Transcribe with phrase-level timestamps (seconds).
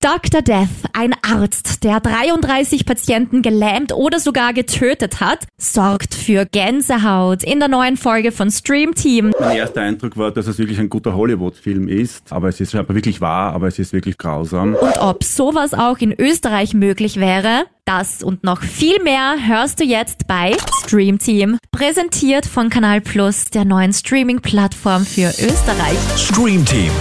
[0.00, 0.42] Dr.
[0.42, 7.58] Death, ein Arzt, der 33 Patienten gelähmt oder sogar getötet hat, sorgt für Gänsehaut in
[7.58, 9.32] der neuen Folge von Stream Team.
[9.40, 12.94] Mein erster Eindruck war, dass es wirklich ein guter Hollywood-Film ist, aber es ist scheinbar
[12.94, 14.76] wirklich wahr, aber es ist wirklich grausam.
[14.76, 19.84] Und ob sowas auch in Österreich möglich wäre, das und noch viel mehr hörst du
[19.84, 25.98] jetzt bei Stream Team, präsentiert von Kanal Plus, der neuen Streaming-Plattform für Österreich.
[26.16, 26.92] Stream Team,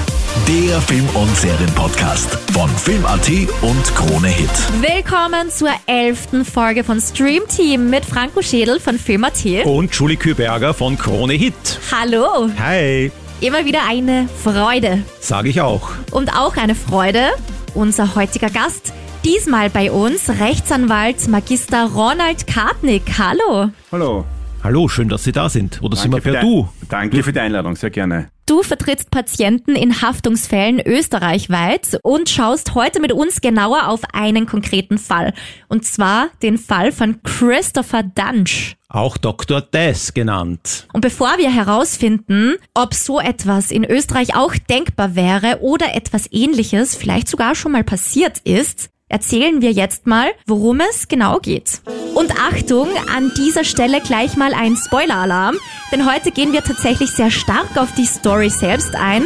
[0.46, 3.30] der Film- und Serienpodcast von Film.at
[3.62, 4.50] und Krone Hit.
[4.82, 9.44] Willkommen zur elften Folge von Stream Team mit Franco Schädel von Film.at.
[9.66, 11.80] Und Julie Küberger von Krone Hit.
[11.92, 15.04] Hallo, Hi, immer wieder eine Freude.
[15.20, 15.90] sage ich auch.
[16.12, 17.30] Und auch eine Freude,
[17.74, 18.94] unser heutiger Gast,
[19.26, 23.04] diesmal bei uns, Rechtsanwalt Magister Ronald Kartnick.
[23.18, 23.70] Hallo.
[23.92, 24.26] Hallo.
[24.64, 25.82] Hallo, schön, dass Sie da sind.
[25.82, 26.68] Oder sind wir für per Du?
[26.90, 28.30] Danke für die Einladung, sehr gerne.
[28.48, 34.98] Du vertrittst Patienten in Haftungsfällen österreichweit und schaust heute mit uns genauer auf einen konkreten
[34.98, 35.34] Fall.
[35.68, 38.78] Und zwar den Fall von Christopher Dunch.
[38.88, 39.60] Auch Dr.
[39.60, 40.88] Death genannt.
[40.94, 46.96] Und bevor wir herausfinden, ob so etwas in Österreich auch denkbar wäre oder etwas ähnliches
[46.96, 51.82] vielleicht sogar schon mal passiert ist, erzählen wir jetzt mal, worum es genau geht.
[52.14, 55.58] Und Achtung, an dieser Stelle gleich mal ein Spoiler-Alarm,
[55.92, 59.24] denn heute gehen wir tatsächlich sehr stark auf die Story selbst ein.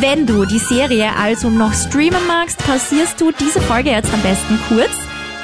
[0.00, 4.58] Wenn du die Serie also noch streamen magst, pausierst du diese Folge jetzt am besten
[4.68, 4.92] kurz,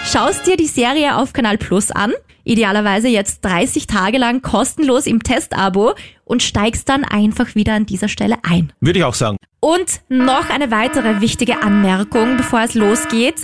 [0.05, 2.13] schaust dir die Serie auf Kanal Plus an,
[2.45, 5.95] idealerweise jetzt 30 Tage lang kostenlos im Testabo
[6.25, 8.73] und steigst dann einfach wieder an dieser Stelle ein.
[8.81, 9.37] Würde ich auch sagen.
[9.61, 13.37] Und noch eine weitere wichtige Anmerkung, bevor es losgeht.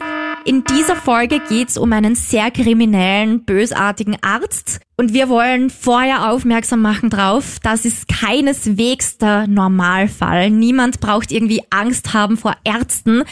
[0.46, 4.78] In dieser Folge geht's um einen sehr kriminellen, bösartigen Arzt.
[4.96, 10.50] Und wir wollen vorher aufmerksam machen drauf, das ist keineswegs der Normalfall.
[10.50, 13.24] Niemand braucht irgendwie Angst haben vor Ärzten.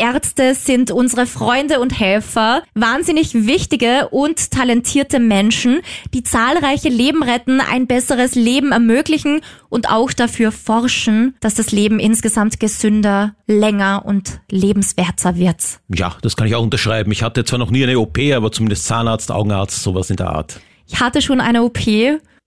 [0.00, 5.82] Ärzte sind unsere Freunde und Helfer, wahnsinnig wichtige und talentierte Menschen,
[6.14, 11.98] die zahlreiche Leben retten, ein besseres Leben ermöglichen und auch dafür forschen, dass das Leben
[11.98, 15.80] insgesamt gesünder, länger und lebenswerter wird.
[15.88, 17.12] Ja, das kann ich auch unterschreiben.
[17.12, 20.60] Ich hatte zwar noch nie eine OP, aber zumindest Zahnarzt, Augenarzt, sowas in der Art.
[20.86, 21.78] Ich hatte schon eine OP,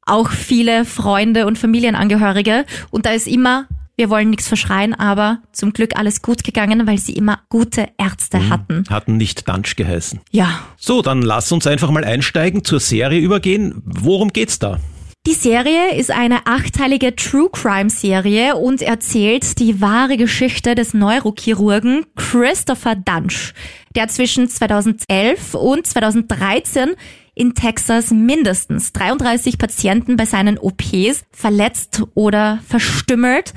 [0.06, 3.68] auch viele Freunde und Familienangehörige und da ist immer
[4.04, 8.50] wir wollen nichts verschreien, aber zum Glück alles gut gegangen, weil sie immer gute Ärzte
[8.50, 8.84] hatten.
[8.90, 10.20] Hatten nicht Dunch geheißen.
[10.30, 13.82] Ja, So, dann lass uns einfach mal einsteigen, zur Serie übergehen.
[13.86, 14.82] Worum geht's da?
[15.26, 22.06] Die Serie ist eine achteilige True Crime Serie und erzählt die wahre Geschichte des Neurochirurgen
[22.18, 23.54] Christopher Dunch,
[23.96, 26.96] der zwischen 2011 und 2013
[27.36, 33.54] in Texas mindestens 33 Patienten bei seinen OPs verletzt oder verstümmelt.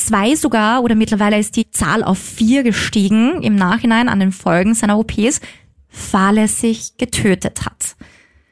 [0.00, 4.74] Zwei sogar oder mittlerweile ist die Zahl auf vier gestiegen im Nachhinein an den Folgen
[4.74, 5.42] seiner OPs
[5.90, 7.96] fahrlässig getötet hat.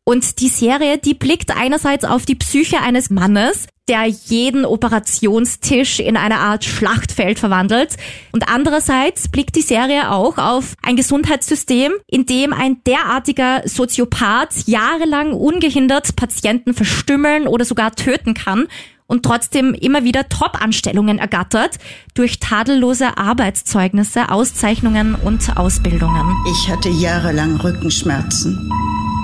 [0.05, 6.19] Und die Serie, die blickt einerseits auf die Psyche eines Mannes, der jeden Operationstisch in
[6.19, 7.97] eine Art Schlachtfeld verwandelt.
[8.33, 15.33] Und andererseits blickt die Serie auch auf ein Gesundheitssystem, in dem ein derartiger Soziopath jahrelang
[15.33, 18.69] ungehindert Patienten verstümmeln oder sogar töten kann
[19.09, 21.79] und trotzdem immer wieder Top-Anstellungen ergattert
[22.15, 26.37] durch tadellose Arbeitszeugnisse, Auszeichnungen und Ausbildungen.
[26.53, 28.71] Ich hatte jahrelang Rückenschmerzen.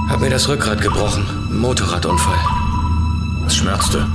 [0.08, 1.24] Hab mir das Rückgrat gebrochen.
[1.50, 2.38] Motorradunfall.
[3.46, 4.06] Es schmerzte.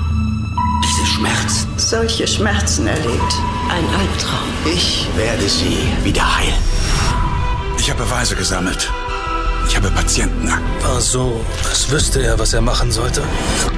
[0.83, 1.67] Diese Schmerzen.
[1.77, 3.35] Solche Schmerzen erlebt.
[3.69, 4.49] Ein Albtraum.
[4.75, 6.53] Ich werde sie wieder heilen.
[7.77, 8.91] Ich habe Beweise gesammelt.
[9.69, 10.65] Ich habe Patientenakten.
[10.81, 13.21] War so, als wüsste er, was er machen sollte.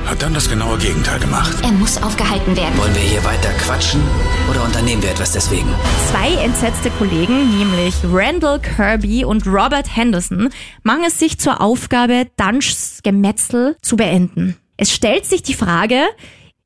[0.05, 1.51] Hat dann das genaue Gegenteil gemacht.
[1.63, 2.77] Er muss aufgehalten werden.
[2.77, 4.01] Wollen wir hier weiter quatschen
[4.49, 5.67] oder unternehmen wir etwas deswegen?
[6.09, 10.49] Zwei entsetzte Kollegen, nämlich Randall Kirby und Robert Henderson,
[10.83, 14.55] machen es sich zur Aufgabe, Dunchs Gemetzel zu beenden.
[14.77, 16.05] Es stellt sich die Frage,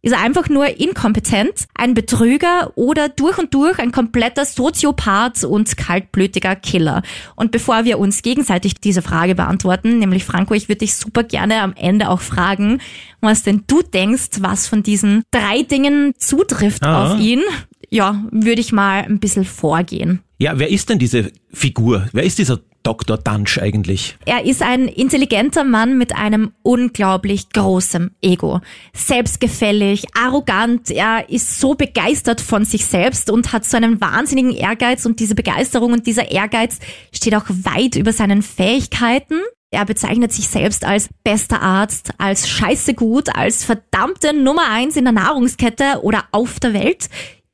[0.06, 5.76] ist er einfach nur inkompetent, ein Betrüger oder durch und durch ein kompletter Soziopath und
[5.78, 7.02] kaltblütiger Killer?
[7.36, 11.62] Und bevor wir uns gegenseitig diese Frage beantworten, nämlich Franco, ich würde dich super gerne
[11.62, 12.82] am Ende auch fragen,
[13.20, 17.14] was denn du denkst, was von diesen drei Dingen zutrifft Ah.
[17.14, 17.42] auf ihn.
[17.90, 20.20] Ja, würde ich mal ein bisschen vorgehen.
[20.38, 22.08] Ja, wer ist denn diese Figur?
[22.14, 23.18] Wer ist dieser Dr.
[23.18, 24.16] Dunch eigentlich?
[24.26, 28.62] Er ist ein intelligenter Mann mit einem unglaublich großen Ego.
[28.94, 35.06] Selbstgefällig, arrogant, er ist so begeistert von sich selbst und hat so einen wahnsinnigen Ehrgeiz
[35.06, 36.80] und diese Begeisterung und dieser Ehrgeiz
[37.12, 39.42] steht auch weit über seinen Fähigkeiten.
[39.72, 45.06] Er bezeichnet sich selbst als bester Arzt, als scheiße gut, als verdammte Nummer eins in
[45.06, 47.10] der Nahrungskette oder auf der Welt.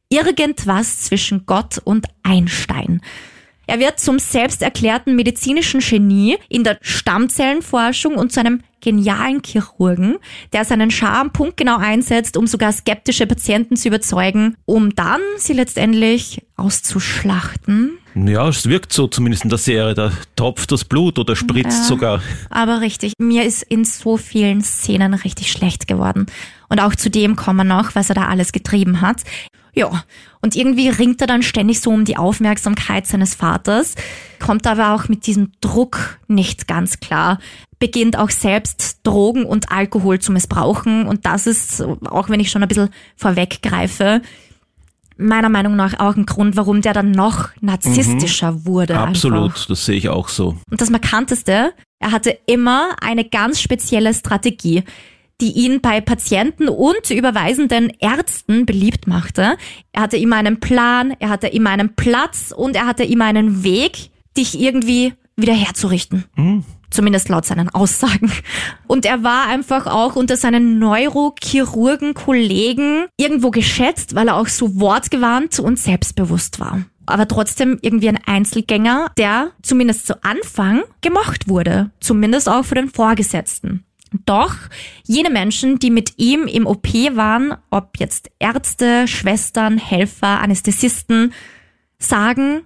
[0.09, 3.01] Irgendwas zwischen Gott und Einstein.
[3.67, 10.17] Er wird zum selbst erklärten medizinischen Genie in der Stammzellenforschung und zu einem genialen Chirurgen,
[10.53, 16.41] der seinen Charme punktgenau einsetzt, um sogar skeptische Patienten zu überzeugen, um dann sie letztendlich
[16.57, 17.97] auszuschlachten.
[18.15, 19.93] Ja, es wirkt so zumindest in der Serie.
[19.93, 21.85] Da tropft das Blut oder spritzt Ja.
[21.85, 22.21] sogar.
[22.49, 26.25] Aber richtig, mir ist in so vielen Szenen richtig schlecht geworden.
[26.67, 29.21] Und auch zu dem kommen wir noch, was er da alles getrieben hat.
[29.73, 30.03] Ja,
[30.41, 33.95] und irgendwie ringt er dann ständig so um die Aufmerksamkeit seines Vaters,
[34.39, 37.39] kommt aber auch mit diesem Druck nicht ganz klar,
[37.79, 41.07] beginnt auch selbst Drogen und Alkohol zu missbrauchen.
[41.07, 44.21] Und das ist, auch wenn ich schon ein bisschen vorweggreife,
[45.17, 48.97] meiner Meinung nach auch ein Grund, warum der dann noch narzisstischer wurde.
[48.97, 49.67] Absolut, Einfach.
[49.67, 50.57] das sehe ich auch so.
[50.69, 54.83] Und das Markanteste, er hatte immer eine ganz spezielle Strategie,
[55.41, 59.57] die ihn bei Patienten und überweisenden Ärzten beliebt machte.
[59.91, 63.63] Er hatte immer einen Plan, er hatte immer einen Platz und er hatte immer einen
[63.63, 66.25] Weg, dich irgendwie wieder herzurichten.
[66.91, 68.31] Zumindest laut seinen Aussagen.
[68.85, 75.59] Und er war einfach auch unter seinen Neurochirurgen-Kollegen irgendwo geschätzt, weil er auch so wortgewandt
[75.59, 76.83] und selbstbewusst war.
[77.05, 81.89] Aber trotzdem irgendwie ein Einzelgänger, der zumindest zu Anfang gemocht wurde.
[81.99, 83.85] Zumindest auch für den Vorgesetzten.
[84.25, 84.55] Doch
[85.05, 91.33] jene Menschen, die mit ihm im OP waren, ob jetzt Ärzte, Schwestern, Helfer, Anästhesisten,
[91.97, 92.63] sagen,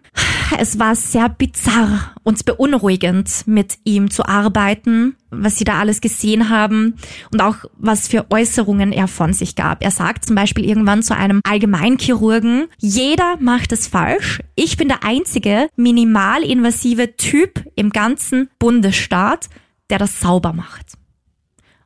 [0.59, 6.49] es war sehr bizarr und beunruhigend, mit ihm zu arbeiten, was sie da alles gesehen
[6.49, 6.95] haben
[7.31, 9.83] und auch was für Äußerungen er von sich gab.
[9.83, 14.41] Er sagt zum Beispiel irgendwann zu einem Allgemeinchirurgen, jeder macht es falsch.
[14.55, 19.49] Ich bin der einzige minimalinvasive Typ im ganzen Bundesstaat,
[19.89, 20.93] der das sauber macht.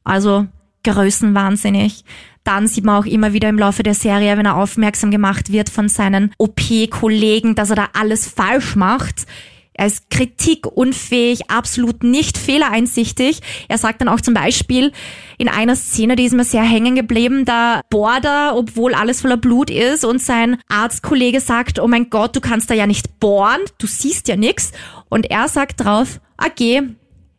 [0.09, 0.47] Also
[0.85, 2.03] größenwahnsinnig.
[2.43, 5.69] Dann sieht man auch immer wieder im Laufe der Serie, wenn er aufmerksam gemacht wird
[5.69, 9.27] von seinen OP-Kollegen, dass er da alles falsch macht.
[9.73, 13.41] Er ist kritikunfähig, absolut nicht fehlereinsichtig.
[13.67, 14.91] Er sagt dann auch zum Beispiel
[15.37, 19.37] in einer Szene, die ist mir sehr hängen geblieben, da bohrt er, obwohl alles voller
[19.37, 23.61] Blut ist und sein Arztkollege sagt, oh mein Gott, du kannst da ja nicht bohren,
[23.77, 24.71] du siehst ja nix.
[25.07, 26.81] Und er sagt drauf, okay,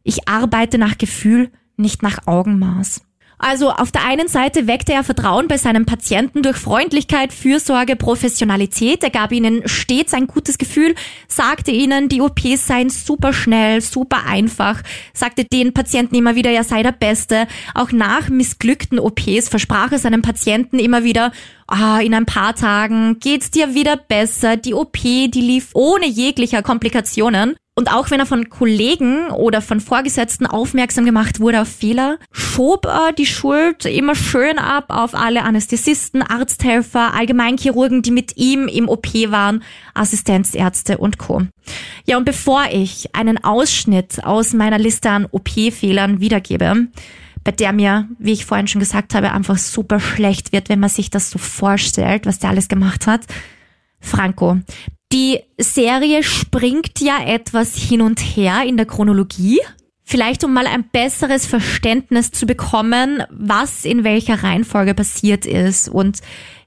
[0.05, 3.03] ich arbeite nach Gefühl, nicht nach Augenmaß.
[3.43, 9.03] Also auf der einen Seite weckte er Vertrauen bei seinen Patienten durch Freundlichkeit, Fürsorge, Professionalität.
[9.03, 10.95] Er gab ihnen stets ein gutes Gefühl,
[11.27, 14.83] sagte ihnen, die OPs seien super schnell, super einfach,
[15.15, 17.47] sagte den Patienten immer wieder, er sei der Beste.
[17.75, 21.33] Auch nach missglückten OPs versprach er seinen Patienten immer wieder,
[21.67, 24.59] ah, in ein paar Tagen geht's dir wieder besser.
[24.59, 27.57] Die OP, die lief ohne jeglicher Komplikationen.
[27.81, 32.85] Und auch wenn er von Kollegen oder von Vorgesetzten aufmerksam gemacht wurde auf Fehler, schob
[32.85, 38.87] er die Schuld immer schön ab auf alle Anästhesisten, Arzthelfer, Allgemeinchirurgen, die mit ihm im
[38.87, 39.63] OP waren,
[39.95, 41.45] Assistenzärzte und Co.
[42.05, 46.89] Ja, und bevor ich einen Ausschnitt aus meiner Liste an OP-Fehlern wiedergebe,
[47.45, 50.91] bei der mir, wie ich vorhin schon gesagt habe, einfach super schlecht wird, wenn man
[50.91, 53.23] sich das so vorstellt, was der alles gemacht hat.
[54.01, 54.59] Franco,
[55.13, 59.61] die Serie springt ja etwas hin und her in der Chronologie.
[60.05, 66.19] Vielleicht um mal ein besseres Verständnis zu bekommen, was in welcher Reihenfolge passiert ist und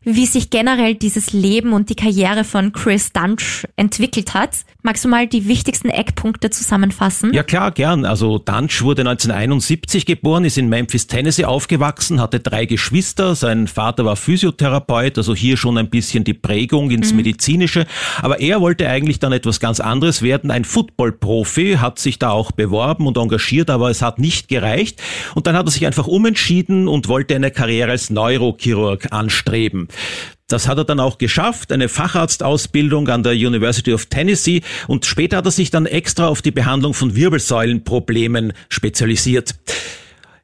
[0.02, 4.66] wie sich generell dieses Leben und die Karriere von Chris Dunch entwickelt hat.
[4.86, 7.34] Magst du mal die wichtigsten Eckpunkte zusammenfassen?
[7.34, 8.04] Ja klar, gern.
[8.04, 13.34] Also Dunch wurde 1971 geboren, ist in Memphis, Tennessee aufgewachsen, hatte drei Geschwister.
[13.34, 17.86] Sein Vater war Physiotherapeut, also hier schon ein bisschen die Prägung ins Medizinische.
[18.22, 22.52] Aber er wollte eigentlich dann etwas ganz anderes werden, ein Football-Profi, hat sich da auch
[22.52, 25.02] beworben und engagiert, aber es hat nicht gereicht.
[25.34, 29.88] Und dann hat er sich einfach umentschieden und wollte eine Karriere als Neurochirurg anstreben.
[30.48, 35.38] Das hat er dann auch geschafft, eine Facharztausbildung an der University of Tennessee und später
[35.38, 39.56] hat er sich dann extra auf die Behandlung von Wirbelsäulenproblemen spezialisiert.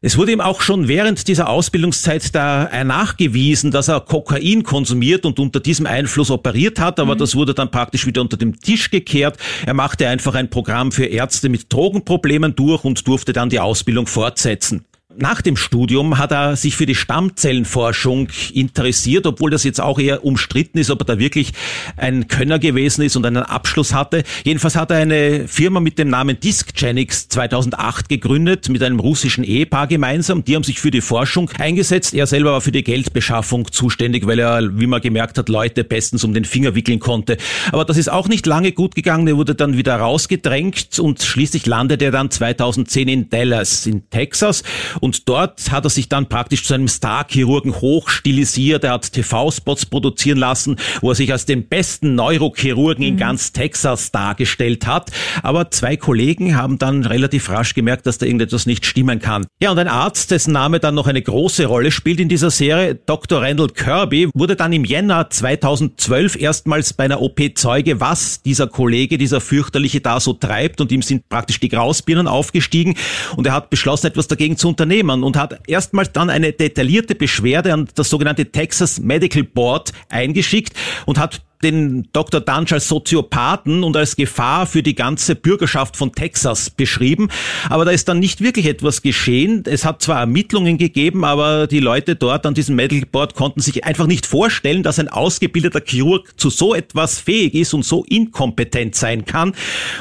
[0.01, 5.39] Es wurde ihm auch schon während dieser Ausbildungszeit da nachgewiesen, dass er Kokain konsumiert und
[5.39, 9.37] unter diesem Einfluss operiert hat, aber das wurde dann praktisch wieder unter dem Tisch gekehrt.
[9.65, 14.07] Er machte einfach ein Programm für Ärzte mit Drogenproblemen durch und durfte dann die Ausbildung
[14.07, 14.85] fortsetzen.
[15.21, 20.23] Nach dem Studium hat er sich für die Stammzellenforschung interessiert, obwohl das jetzt auch eher
[20.23, 21.51] umstritten ist, ob er da wirklich
[21.97, 24.23] ein Könner gewesen ist und einen Abschluss hatte.
[24.45, 29.87] Jedenfalls hat er eine Firma mit dem Namen Discgenics 2008 gegründet, mit einem russischen Ehepaar
[29.87, 30.45] gemeinsam.
[30.45, 32.13] Die haben sich für die Forschung eingesetzt.
[32.13, 36.23] Er selber war für die Geldbeschaffung zuständig, weil er, wie man gemerkt hat, Leute bestens
[36.23, 37.35] um den Finger wickeln konnte.
[37.73, 39.27] Aber das ist auch nicht lange gut gegangen.
[39.27, 44.63] Er wurde dann wieder rausgedrängt und schließlich landete er dann 2010 in Dallas in Texas
[45.01, 48.83] und Und dort hat er sich dann praktisch zu einem Star-Chirurgen hochstilisiert.
[48.83, 54.11] Er hat TV-Spots produzieren lassen, wo er sich als den besten Neurochirurgen in ganz Texas
[54.11, 55.09] dargestellt hat.
[55.41, 59.47] Aber zwei Kollegen haben dann relativ rasch gemerkt, dass da irgendetwas nicht stimmen kann.
[59.59, 62.93] Ja, und ein Arzt, dessen Name dann noch eine große Rolle spielt in dieser Serie,
[62.93, 63.41] Dr.
[63.41, 69.17] Randall Kirby, wurde dann im Jänner 2012 erstmals bei einer OP Zeuge, was dieser Kollege,
[69.17, 72.93] dieser fürchterliche da so treibt und ihm sind praktisch die Grausbirnen aufgestiegen
[73.37, 77.73] und er hat beschlossen, etwas dagegen zu unternehmen und hat erstmals dann eine detaillierte Beschwerde
[77.73, 80.73] an das sogenannte Texas Medical Board eingeschickt
[81.05, 82.39] und hat den Dr.
[82.39, 87.29] Dunge als Soziopathen und als Gefahr für die ganze Bürgerschaft von Texas beschrieben.
[87.69, 89.63] Aber da ist dann nicht wirklich etwas geschehen.
[89.65, 93.83] Es hat zwar Ermittlungen gegeben, aber die Leute dort an diesem Medical Board konnten sich
[93.83, 98.95] einfach nicht vorstellen, dass ein ausgebildeter Chirurg zu so etwas fähig ist und so inkompetent
[98.95, 99.53] sein kann.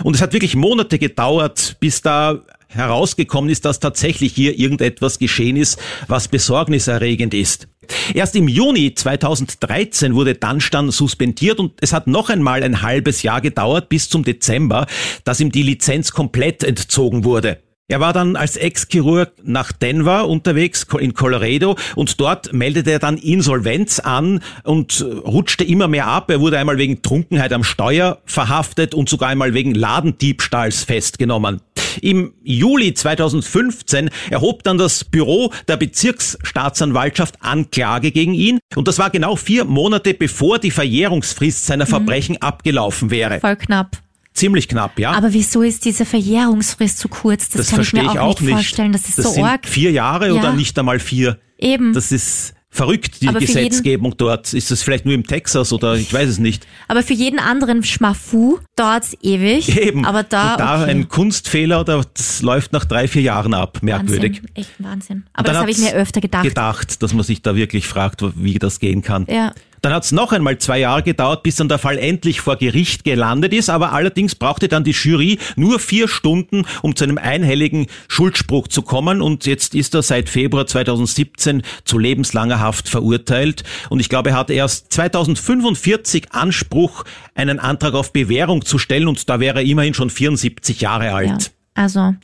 [0.05, 5.57] Und es hat wirklich Monate gedauert, bis da herausgekommen ist, dass tatsächlich hier irgendetwas geschehen
[5.57, 7.69] ist, was besorgniserregend ist.
[8.15, 13.41] Erst im Juni 2013 wurde Dunstan suspendiert und es hat noch einmal ein halbes Jahr
[13.41, 14.87] gedauert bis zum Dezember,
[15.25, 17.59] dass ihm die Lizenz komplett entzogen wurde.
[17.91, 23.17] Er war dann als Ex-Chirurg nach Denver unterwegs in Colorado und dort meldete er dann
[23.17, 26.31] Insolvenz an und rutschte immer mehr ab.
[26.31, 31.63] Er wurde einmal wegen Trunkenheit am Steuer verhaftet und sogar einmal wegen Ladendiebstahls festgenommen.
[32.03, 39.11] Im Juli 2015 erhob dann das Büro der Bezirksstaatsanwaltschaft Anklage gegen ihn und das war
[39.11, 43.41] genau vier Monate bevor die Verjährungsfrist seiner Verbrechen abgelaufen wäre.
[43.41, 43.99] Voll knapp.
[44.35, 45.13] Ziemlich knapp, ja.
[45.13, 47.49] Aber wieso ist diese Verjährungsfrist so kurz?
[47.49, 48.93] Das, das kann ich mir auch, ich auch nicht vorstellen.
[48.93, 49.67] Das ist das so sind arg.
[49.67, 50.35] vier Jahre Ja.
[50.35, 51.39] oder nicht einmal vier.
[51.59, 51.93] Eben.
[51.93, 54.55] Das ist verrückt, die Aber für jeden- Gesetzgebung dort.
[54.55, 56.67] Ist das vielleicht nur im Texas oder ich weiß es nicht.
[56.89, 59.77] Aber für jeden anderen Schmafu dauert's ewig.
[59.79, 60.07] Eben.
[60.07, 60.91] Aber da, Und da okay.
[60.93, 63.79] ein Kunstfehler, da- das läuft nach drei, vier Jahren ab.
[63.83, 64.39] Merkwürdig.
[64.43, 64.51] Wahnsinn.
[64.55, 65.25] Echt Wahnsinn.
[65.35, 66.45] Aber das habe ich mir öfter gedacht.
[66.45, 69.27] Gedacht, dass man sich da wirklich fragt, wie das gehen kann.
[69.29, 69.53] Ja.
[69.83, 73.05] Dann hat es noch einmal zwei Jahre gedauert, bis dann der Fall endlich vor Gericht
[73.05, 77.87] gelandet ist, aber allerdings brauchte dann die Jury nur vier Stunden, um zu einem einhelligen
[78.09, 84.01] Schuldspruch zu kommen und jetzt ist er seit Februar 2017 zu lebenslanger Haft verurteilt und
[84.01, 87.05] ich glaube, er hat erst 2045 Anspruch,
[87.35, 91.15] einen Antrag auf Bewährung zu stellen und da wäre er immerhin schon 74 Jahre Ja.
[91.15, 91.53] alt.
[91.75, 92.15] Also,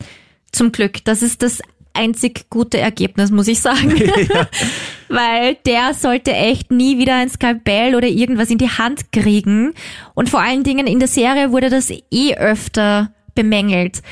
[0.52, 1.04] zum Glück.
[1.04, 1.60] Das ist das
[1.94, 3.94] einzig gute Ergebnis, muss ich sagen.
[5.08, 9.72] Weil der sollte echt nie wieder ein Skalpell oder irgendwas in die Hand kriegen.
[10.14, 14.02] Und vor allen Dingen in der Serie wurde das eh öfter bemängelt.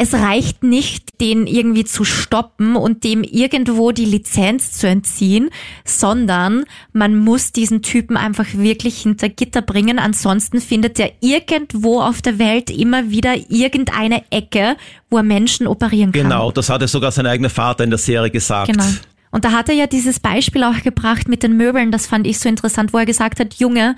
[0.00, 5.50] Es reicht nicht, den irgendwie zu stoppen und dem irgendwo die Lizenz zu entziehen,
[5.84, 9.98] sondern man muss diesen Typen einfach wirklich hinter Gitter bringen.
[9.98, 14.76] Ansonsten findet er irgendwo auf der Welt immer wieder irgendeine Ecke,
[15.10, 16.22] wo er Menschen operieren kann.
[16.22, 18.70] Genau, das hatte sogar sein eigener Vater in der Serie gesagt.
[18.70, 18.86] Genau.
[19.32, 22.38] Und da hat er ja dieses Beispiel auch gebracht mit den Möbeln, das fand ich
[22.38, 23.96] so interessant, wo er gesagt hat, Junge,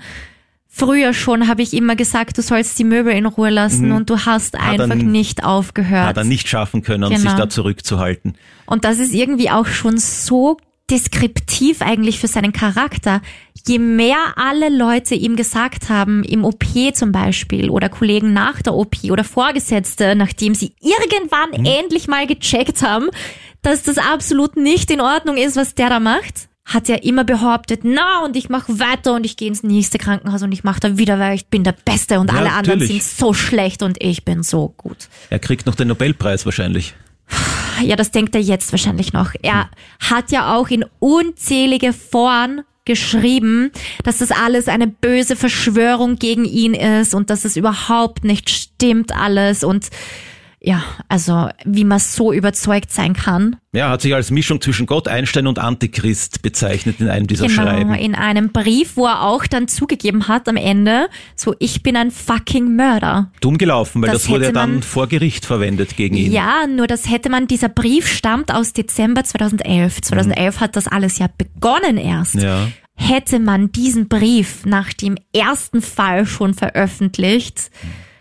[0.73, 4.25] früher schon habe ich immer gesagt, du sollst die Möbel in Ruhe lassen und du
[4.25, 4.59] hast Mhm.
[4.59, 6.07] Hat er einfach n- nicht aufgehört.
[6.07, 7.19] Hat er nicht schaffen können, Genau.
[7.19, 8.37] sich da zurückzuhalten.
[8.65, 10.57] Und das ist irgendwie auch schon so
[10.89, 13.21] deskriptiv eigentlich für seinen Charakter.
[13.67, 18.73] Je mehr alle Leute ihm gesagt haben, im OP zum Beispiel oder Kollegen nach der
[18.73, 23.07] OP oder Vorgesetzte, nachdem sie irgendwann endlich mal gecheckt haben,
[23.61, 27.81] dass das absolut nicht in Ordnung ist, was der da macht, hat er immer behauptet,
[27.83, 30.97] na und ich mache weiter und ich gehe ins nächste Krankenhaus und ich mache da
[30.97, 33.03] wieder, weil ich bin der Beste und Ja, alle anderen natürlich.
[33.03, 35.09] sind so schlecht und ich bin so gut.
[35.29, 36.93] Er kriegt noch den Nobelpreis wahrscheinlich.
[37.83, 39.31] Ja, das denkt er jetzt wahrscheinlich noch.
[39.41, 43.71] Er hat ja auch in unzählige Foren geschrieben,
[44.03, 49.15] dass das alles eine böse Verschwörung gegen ihn ist und dass es überhaupt nicht stimmt
[49.15, 49.89] alles und
[50.63, 53.55] ja, also wie man so überzeugt sein kann.
[53.73, 57.63] Ja, hat sich als Mischung zwischen Gott, Einstein und Antichrist bezeichnet in einem dieser genau,
[57.63, 57.95] Schreiben.
[57.95, 62.11] in einem Brief, wo er auch dann zugegeben hat am Ende, so ich bin ein
[62.11, 63.31] fucking Mörder.
[63.41, 66.31] Dumm gelaufen, weil Das das, wurde ja dann man- vor Gericht verwendet gegen ihn.
[66.31, 70.01] Ja, nur das hätte man, dieser Brief stammt aus Dezember 2011.
[70.01, 72.35] 2011 hat das alles ja begonnen erst.
[72.35, 72.67] Ja.
[72.95, 77.71] Hätte man diesen Brief nach dem ersten Fall schon veröffentlicht,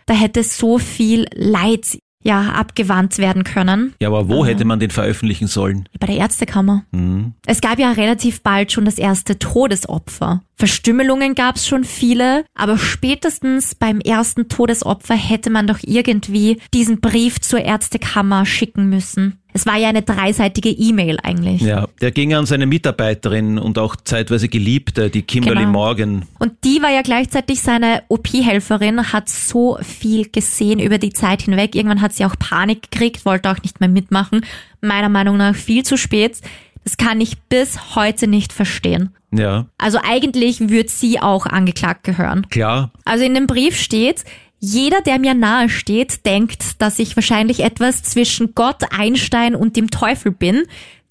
[0.06, 3.94] da hätte so viel Leid ja abgewandt werden können.
[4.00, 5.88] Ja, aber wo hätte man den veröffentlichen sollen?
[5.98, 6.84] Bei der Ärztekammer.
[6.92, 7.32] Hm.
[7.46, 12.76] Es gab ja relativ bald schon das erste Todesopfer Verstümmelungen gab es schon viele, aber
[12.76, 19.38] spätestens beim ersten Todesopfer hätte man doch irgendwie diesen Brief zur Ärztekammer schicken müssen.
[19.54, 21.62] Es war ja eine dreiseitige E-Mail eigentlich.
[21.62, 25.72] Ja, der ging an seine Mitarbeiterin und auch zeitweise Geliebte, die Kimberly Genau.
[25.72, 26.26] Morgan.
[26.38, 31.74] Und die war ja gleichzeitig seine OP-Helferin, hat so viel gesehen über die Zeit hinweg.
[31.74, 34.44] Irgendwann hat sie auch Panik gekriegt, wollte auch nicht mehr mitmachen.
[34.82, 36.36] Meiner Meinung nach viel zu spät.
[36.84, 39.14] Das kann ich bis heute nicht verstehen.
[39.32, 42.46] Ja, Also eigentlich würde sie auch angeklagt gehören.
[42.50, 42.90] klar.
[43.04, 44.25] Also in dem Brief steht,
[44.58, 49.90] jeder, der mir nahe steht, denkt, dass ich wahrscheinlich etwas zwischen Gott, Einstein und dem
[49.90, 50.64] Teufel bin.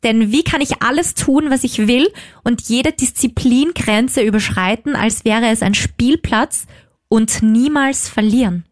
[0.04, 2.08] Denn wie kann ich alles tun, was ich will
[2.44, 6.68] und jede Disziplingrenze überschreiten, als wäre es ein Spielplatz
[7.08, 8.66] und niemals verlieren?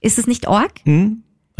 [0.00, 0.72] Ist es nicht arg?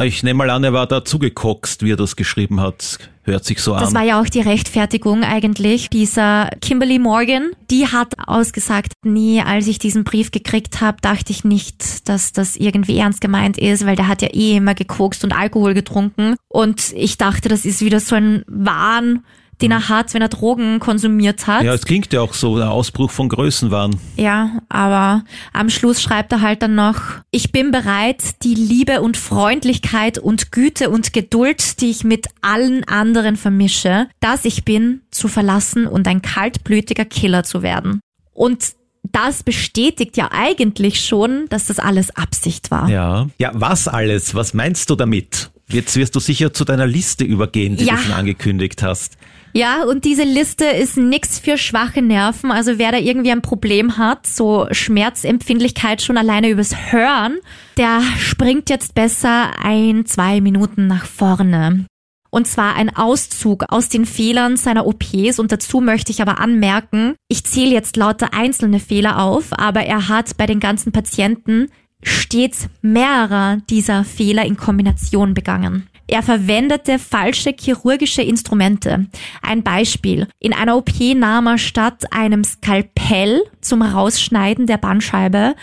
[0.02, 2.98] Ich nehme mal an, er war da zugekokst, wie er das geschrieben hat.
[3.26, 3.94] Hört sich so Das an.
[3.94, 7.50] war ja auch die Rechtfertigung eigentlich dieser Kimberly Morgan.
[7.72, 12.54] Die hat ausgesagt, nee, als ich diesen Brief gekriegt habe, dachte ich nicht, dass das
[12.54, 16.36] irgendwie ernst gemeint ist, weil der hat ja eh immer gekokst und Alkohol getrunken.
[16.48, 19.24] Und ich dachte, das ist wieder so ein Wahn,
[19.62, 21.62] den er hat, wenn er Drogen konsumiert hat.
[21.64, 23.96] Ja, es klingt ja auch so, der Ausbruch von Größenwahn.
[24.16, 26.96] Ja, aber am Schluss schreibt er halt dann noch,
[27.30, 32.84] ich bin bereit, die Liebe und Freundlichkeit und Güte und Geduld, die ich mit allen
[32.84, 38.00] anderen vermische, dass ich bin, zu verlassen und ein kaltblütiger Killer zu werden.
[38.32, 38.74] Und
[39.12, 42.88] das bestätigt ja eigentlich schon, dass das alles Absicht war.
[42.88, 43.28] Ja.
[43.38, 44.34] Ja, was alles?
[44.34, 45.50] Was meinst du damit?
[45.68, 47.94] Jetzt wirst du sicher zu deiner Liste übergehen, die Ja.
[47.94, 49.16] du schon angekündigt hast.
[49.56, 52.50] Ja, und diese Liste ist nix für schwache Nerven.
[52.50, 57.38] Also wer da irgendwie ein Problem hat, so Schmerzempfindlichkeit schon alleine übers Hören,
[57.78, 61.86] der springt jetzt besser ein, zwei Minuten nach vorne.
[62.28, 65.38] Und zwar ein Auszug aus den Fehlern seiner OPs.
[65.38, 70.08] Und dazu möchte ich aber anmerken, ich zähle jetzt lauter einzelne Fehler auf, aber er
[70.08, 71.68] hat bei den ganzen Patienten
[72.02, 75.88] stets mehrere dieser Fehler in Kombination begangen.
[76.08, 79.06] Er verwendete falsche chirurgische Instrumente.
[79.42, 80.28] Ein Beispiel.
[80.38, 85.54] In einer OP nahm er statt einem Skalpell zum Rausschneiden der Bandscheibe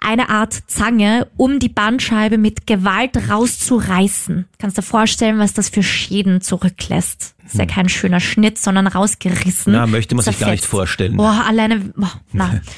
[0.00, 4.46] eine Art Zange, um die Bandscheibe mit Gewalt rauszureißen.
[4.58, 7.34] Kannst dir vorstellen, was das für Schäden zurücklässt.
[7.44, 9.72] Ist ja kein schöner Schnitt, sondern rausgerissen.
[9.72, 11.16] Na, möchte man sich gar nicht vorstellen.
[11.16, 12.60] Boah, alleine, boah, na.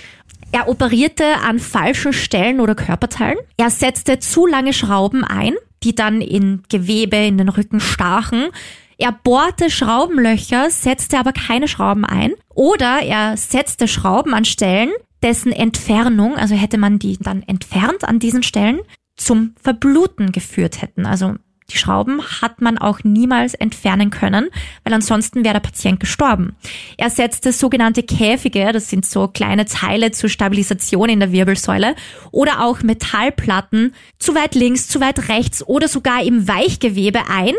[0.52, 3.38] Er operierte an falschen Stellen oder Körperteilen.
[3.56, 8.49] Er setzte zu lange Schrauben ein, die dann in Gewebe in den Rücken stachen.
[8.98, 12.33] Er bohrte Schraubenlöcher, setzte aber keine Schrauben ein.
[12.50, 14.90] Oder er setzte Schrauben an Stellen,
[15.22, 18.81] dessen Entfernung, also hätte man die dann entfernt an diesen Stellen,
[19.16, 21.07] zum Verbluten geführt hätten.
[21.07, 21.37] Also
[21.70, 24.48] die Schrauben hat man auch niemals entfernen können,
[24.85, 26.57] weil ansonsten wäre der Patient gestorben.
[26.96, 31.94] Er setzte sogenannte Käfige, das sind so kleine Teile zur Stabilisation in der Wirbelsäule,
[32.31, 37.55] oder auch Metallplatten zu weit links, zu weit rechts oder sogar im Weichgewebe ein.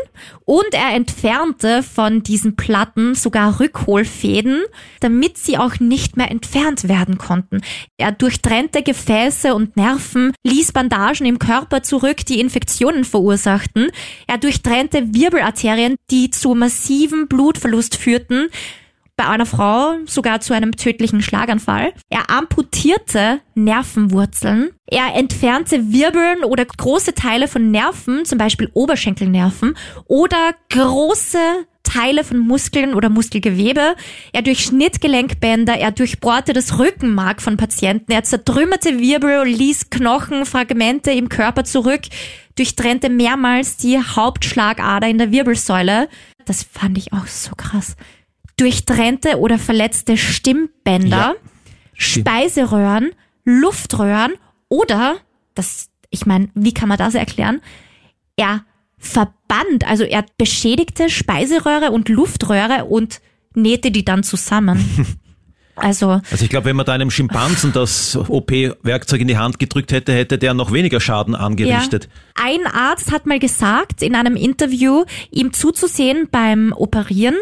[0.45, 4.61] Und er entfernte von diesen Platten sogar Rückholfäden,
[4.99, 7.61] damit sie auch nicht mehr entfernt werden konnten.
[7.97, 13.91] Er durchtrennte Gefäße und Nerven, ließ Bandagen im Körper zurück, die Infektionen verursachten.
[14.27, 18.47] Er durchtrennte Wirbelarterien, die zu massivem Blutverlust führten.
[19.15, 21.93] Bei einer Frau sogar zu einem tödlichen Schlaganfall.
[22.09, 24.71] Er amputierte Nervenwurzeln.
[24.87, 29.75] Er entfernte Wirbeln oder große Teile von Nerven, zum Beispiel Oberschenkelnerven,
[30.07, 31.37] oder große
[31.83, 33.95] Teile von Muskeln oder Muskelgewebe.
[34.31, 41.29] Er durchschnitt Gelenkbänder, er durchbohrte das Rückenmark von Patienten, er zertrümmerte Wirbel, ließ Knochenfragmente im
[41.29, 42.01] Körper zurück,
[42.55, 46.09] durchtrennte mehrmals die Hauptschlagader in der Wirbelsäule.
[46.45, 47.95] Das fand ich auch so krass.
[48.57, 51.35] Durchtrennte oder verletzte Stimmbänder,
[51.93, 52.27] Stimmt.
[52.27, 53.11] Speiseröhren,
[53.43, 54.33] Luftröhren
[54.69, 55.17] oder,
[55.55, 57.61] das, ich meine, wie kann man das erklären?
[58.35, 58.63] Er
[58.97, 63.21] verband, also er beschädigte Speiseröhre und Luftröhre und
[63.53, 65.19] nähte die dann zusammen.
[65.75, 69.91] Also, Also ich glaube, wenn man da einem Schimpansen das OP-Werkzeug in die Hand gedrückt
[69.91, 72.09] hätte, hätte der noch weniger Schaden angerichtet.
[72.37, 72.43] Ja.
[72.45, 77.35] Ein Arzt hat mal gesagt in einem Interview, ihm zuzusehen beim Operieren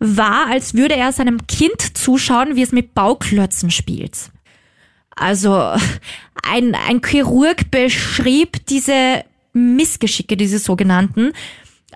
[0.00, 4.30] war, als würde er seinem Kind zuschauen, wie es mit Bauklötzen spielt.
[5.14, 5.54] Also
[6.42, 11.32] ein, ein Chirurg beschrieb diese Missgeschicke, diese sogenannten,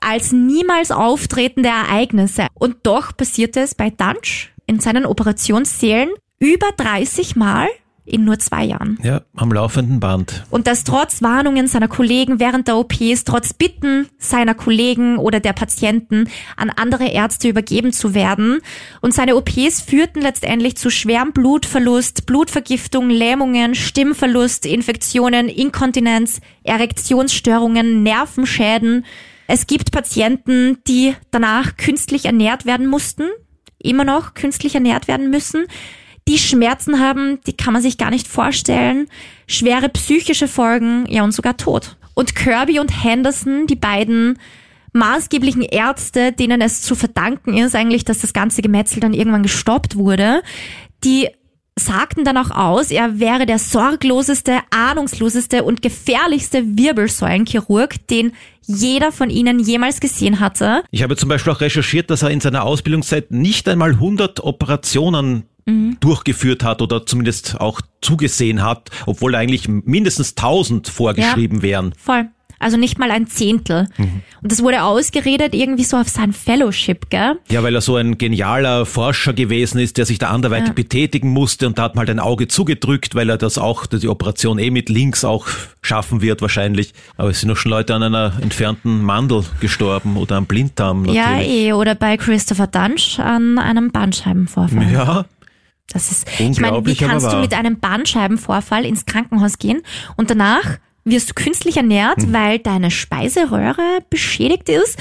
[0.01, 2.47] als niemals auftretende Ereignisse.
[2.55, 7.67] Und doch passierte es bei Dunch in seinen Operationssälen über 30 Mal
[8.05, 8.99] in nur zwei Jahren.
[9.03, 10.45] Ja, am laufenden Band.
[10.49, 15.55] Und das trotz Warnungen seiner Kollegen während der OPs, trotz Bitten seiner Kollegen oder der
[15.55, 18.61] Patienten an andere Ärzte übergeben zu werden.
[19.01, 29.05] Und seine OPs führten letztendlich zu schwerem Blutverlust, Blutvergiftung, Lähmungen, Stimmverlust, Infektionen, Inkontinenz, Erektionsstörungen, Nervenschäden.
[29.49, 33.25] Es gibt Patienten, die danach künstlich ernährt werden mussten,
[33.83, 35.67] immer noch künstlich ernährt werden müssen
[36.31, 39.09] die Schmerzen haben, die kann man sich gar nicht vorstellen,
[39.47, 41.97] schwere psychische Folgen, ja und sogar Tod.
[42.15, 44.39] Und Kirby und Henderson, die beiden
[44.93, 49.97] maßgeblichen Ärzte, denen es zu verdanken ist eigentlich, dass das ganze Gemetzel dann irgendwann gestoppt
[49.97, 50.43] wurde,
[51.05, 51.29] die
[51.79, 58.33] sagten dann auch aus, er wäre der sorgloseste, ahnungsloseste und gefährlichste Wirbelsäulenchirurg, den
[58.67, 60.83] jeder von ihnen jemals gesehen hatte.
[60.91, 65.45] Ich habe zum Beispiel auch recherchiert, dass er in seiner Ausbildungszeit nicht einmal 100 Operationen
[65.67, 65.97] mhm.
[66.01, 71.95] durchgeführt hat oder zumindest auch zugesehen hat, obwohl eigentlich mindestens 1000 vorgeschrieben ja, wären.
[71.97, 72.29] Voll.
[72.61, 73.89] Also nicht mal ein Zehntel.
[73.97, 74.21] Mhm.
[74.43, 77.39] Und das wurde ausgeredet irgendwie so auf sein Fellowship, gell?
[77.51, 80.75] Ja, weil er so ein genialer Forscher gewesen ist, der sich da anderweitig ja.
[80.75, 84.59] betätigen musste und da hat mal ein Auge zugedrückt, weil er das auch, die Operation
[84.59, 85.49] eh mit links auch
[85.81, 86.93] schaffen wird wahrscheinlich.
[87.17, 91.17] Aber es sind noch schon Leute an einer entfernten Mandel gestorben oder am Blinddarm natürlich.
[91.17, 94.93] Ja, eh, oder bei Christopher Dunch an einem Bandscheibenvorfall.
[94.93, 95.25] Ja,
[95.93, 99.83] das ist, ich meine, wie kannst du mit einem Bandscheibenvorfall ins Krankenhaus gehen
[100.17, 100.79] und danach
[101.11, 102.33] wirst du künstlich ernährt, mhm.
[102.33, 104.99] weil deine Speiseröhre beschädigt ist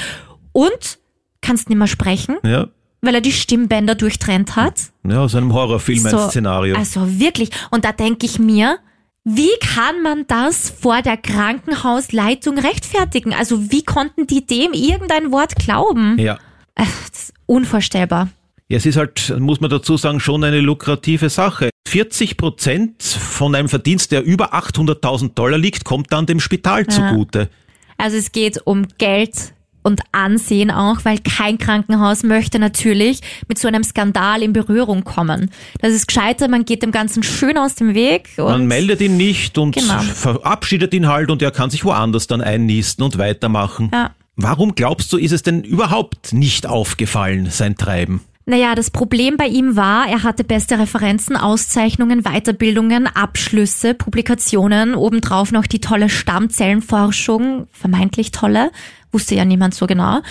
[0.52, 1.00] und
[1.42, 2.38] kannst nicht mehr sprechen.
[2.44, 2.68] Ja.
[3.02, 4.92] Weil er die Stimmbänder durchtrennt hat.
[5.08, 6.76] Ja, aus einem Horrorfilm so, ein Szenario.
[6.76, 7.50] Also wirklich.
[7.72, 8.78] Und da denke ich mir,
[9.24, 13.34] wie kann man das vor der Krankenhausleitung rechtfertigen?
[13.34, 16.18] Also wie konnten die dem irgendein Wort glauben?
[16.20, 16.40] Ja.
[16.76, 18.30] Das ist unvorstellbar.
[18.70, 21.72] Ja, es ist halt, muss man dazu sagen, schon eine lukrative Sache.
[21.88, 26.90] 40 Prozent von einem Verdienst, der über 800.000 Dollar liegt, kommt dann dem Spital ja.
[26.90, 27.50] zugute.
[27.98, 33.68] Also es geht um Geld und Ansehen auch, weil kein Krankenhaus möchte natürlich mit so
[33.68, 35.50] einem Skandal in Berührung kommen.
[35.82, 38.30] Das ist gescheiter, man geht dem Ganzen schön aus dem Weg.
[38.38, 40.00] man meldet ihn nicht und genau.
[40.00, 43.90] verabschiedet ihn halt und er kann sich woanders dann einnisten und weitermachen.
[43.92, 44.12] Ja.
[44.36, 48.22] Warum glaubst du, ist es denn überhaupt nicht aufgefallen, sein Treiben?
[48.50, 55.52] Naja, das Problem bei ihm war, er hatte beste Referenzen, Auszeichnungen, Weiterbildungen, Abschlüsse, Publikationen, obendrauf
[55.52, 58.72] noch die tolle Stammzellenforschung, vermeintlich tolle,
[59.12, 60.22] wusste ja niemand so genau.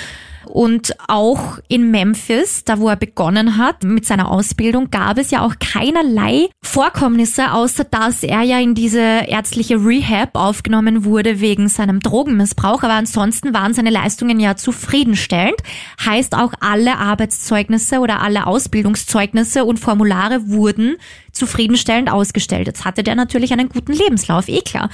[0.49, 5.45] Und auch in Memphis, da wo er begonnen hat mit seiner Ausbildung, gab es ja
[5.45, 12.01] auch keinerlei Vorkommnisse, außer dass er ja in diese ärztliche Rehab aufgenommen wurde wegen seinem
[12.01, 12.83] Drogenmissbrauch.
[12.83, 15.57] Aber ansonsten waren seine Leistungen ja zufriedenstellend.
[16.05, 20.97] Heißt auch alle Arbeitszeugnisse oder alle Ausbildungszeugnisse und Formulare wurden
[21.33, 22.67] zufriedenstellend ausgestellt.
[22.67, 24.91] Jetzt hatte der natürlich einen guten Lebenslauf, eh klar.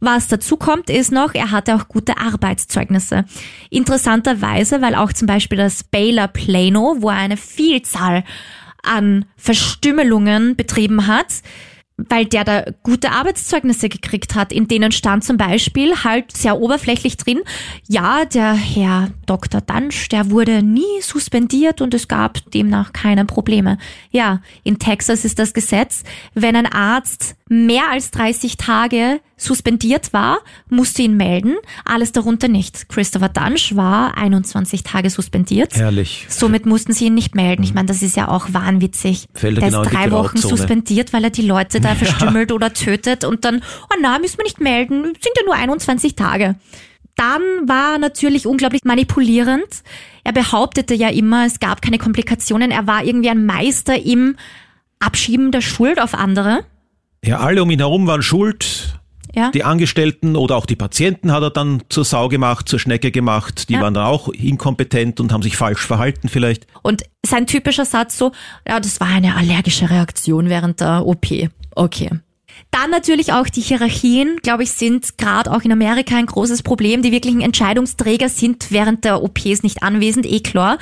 [0.00, 3.24] Was dazu kommt, ist noch, er hatte auch gute Arbeitszeugnisse.
[3.70, 8.24] Interessanterweise, weil auch zum Beispiel das Baylor Plano, wo er eine Vielzahl
[8.82, 11.42] an Verstümmelungen betrieben hat,
[11.98, 17.16] weil der da gute Arbeitszeugnisse gekriegt hat, in denen stand zum Beispiel halt sehr oberflächlich
[17.16, 17.40] drin,
[17.88, 19.60] ja, der Herr Dr.
[19.60, 23.78] Dansch, der wurde nie suspendiert und es gab demnach keine Probleme.
[24.12, 30.38] Ja, in Texas ist das Gesetz, wenn ein Arzt mehr als 30 Tage suspendiert war,
[30.68, 32.88] musste ihn melden, alles darunter nicht.
[32.88, 35.74] Christopher Dunsch war 21 Tage suspendiert.
[35.74, 36.26] Herrlich.
[36.28, 37.62] Somit mussten sie ihn nicht melden.
[37.62, 39.26] Ich meine, das ist ja auch wahnwitzig.
[39.34, 42.56] Fällt er genau ist drei Wochen suspendiert, weil er die Leute da verstümmelt ja.
[42.56, 46.56] oder tötet und dann, oh na, müssen wir nicht melden, sind ja nur 21 Tage.
[47.16, 49.82] Dann war er natürlich unglaublich manipulierend.
[50.22, 52.70] Er behauptete ja immer, es gab keine Komplikationen.
[52.70, 54.36] Er war irgendwie ein Meister im
[55.00, 56.64] Abschieben der Schuld auf andere.
[57.24, 58.98] Ja, alle um ihn herum waren schuld.
[59.34, 59.50] Ja.
[59.50, 63.68] Die Angestellten oder auch die Patienten hat er dann zur Sau gemacht, zur Schnecke gemacht.
[63.68, 63.82] Die ja.
[63.82, 66.66] waren dann auch inkompetent und haben sich falsch verhalten vielleicht.
[66.82, 68.32] Und sein typischer Satz so,
[68.66, 71.26] ja, das war eine allergische Reaktion während der OP.
[71.74, 72.10] Okay.
[72.70, 77.02] Dann natürlich auch die Hierarchien, glaube ich, sind gerade auch in Amerika ein großes Problem.
[77.02, 80.78] Die wirklichen Entscheidungsträger sind während der OPs nicht anwesend, eh klar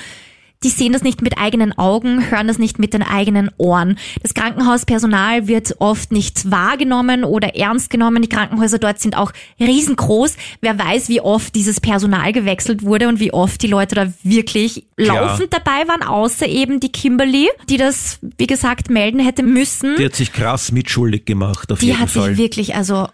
[0.66, 3.96] die sehen das nicht mit eigenen Augen, hören das nicht mit den eigenen Ohren.
[4.24, 8.20] Das Krankenhauspersonal wird oft nicht wahrgenommen oder ernst genommen.
[8.20, 10.34] Die Krankenhäuser dort sind auch riesengroß.
[10.62, 14.86] Wer weiß, wie oft dieses Personal gewechselt wurde und wie oft die Leute da wirklich
[14.96, 15.60] laufend ja.
[15.60, 19.94] dabei waren, außer eben die Kimberly, die das, wie gesagt, melden hätte müssen.
[19.98, 22.06] Die hat sich krass mitschuldig gemacht, auf die jeden Fall.
[22.06, 23.06] Die hat sich wirklich, also,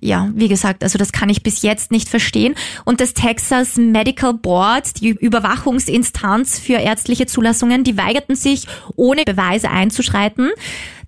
[0.00, 2.54] ja, wie gesagt, also das kann ich bis jetzt nicht verstehen.
[2.84, 9.70] Und das Texas Medical Board, die Überwachungsinstanz für ärztliche Zulassungen, die weigerten sich, ohne Beweise
[9.70, 10.50] einzuschreiten.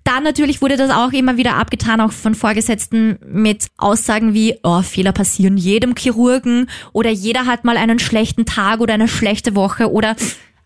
[0.03, 4.81] Dann natürlich wurde das auch immer wieder abgetan, auch von Vorgesetzten mit Aussagen wie, oh,
[4.81, 9.91] Fehler passieren jedem Chirurgen oder jeder hat mal einen schlechten Tag oder eine schlechte Woche
[9.91, 10.15] oder,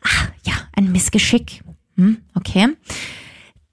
[0.01, 1.63] ach, ja, ein Missgeschick.
[1.97, 2.69] Hm, okay.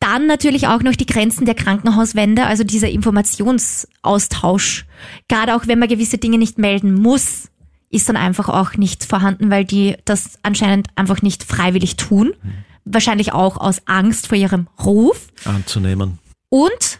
[0.00, 4.86] Dann natürlich auch noch die Grenzen der Krankenhauswände, also dieser Informationsaustausch.
[5.28, 7.49] Gerade auch wenn man gewisse Dinge nicht melden muss,
[7.90, 12.34] ist dann einfach auch nicht vorhanden, weil die das anscheinend einfach nicht freiwillig tun.
[12.84, 15.28] Wahrscheinlich auch aus Angst vor ihrem Ruf.
[15.44, 16.18] Anzunehmen.
[16.48, 16.99] Und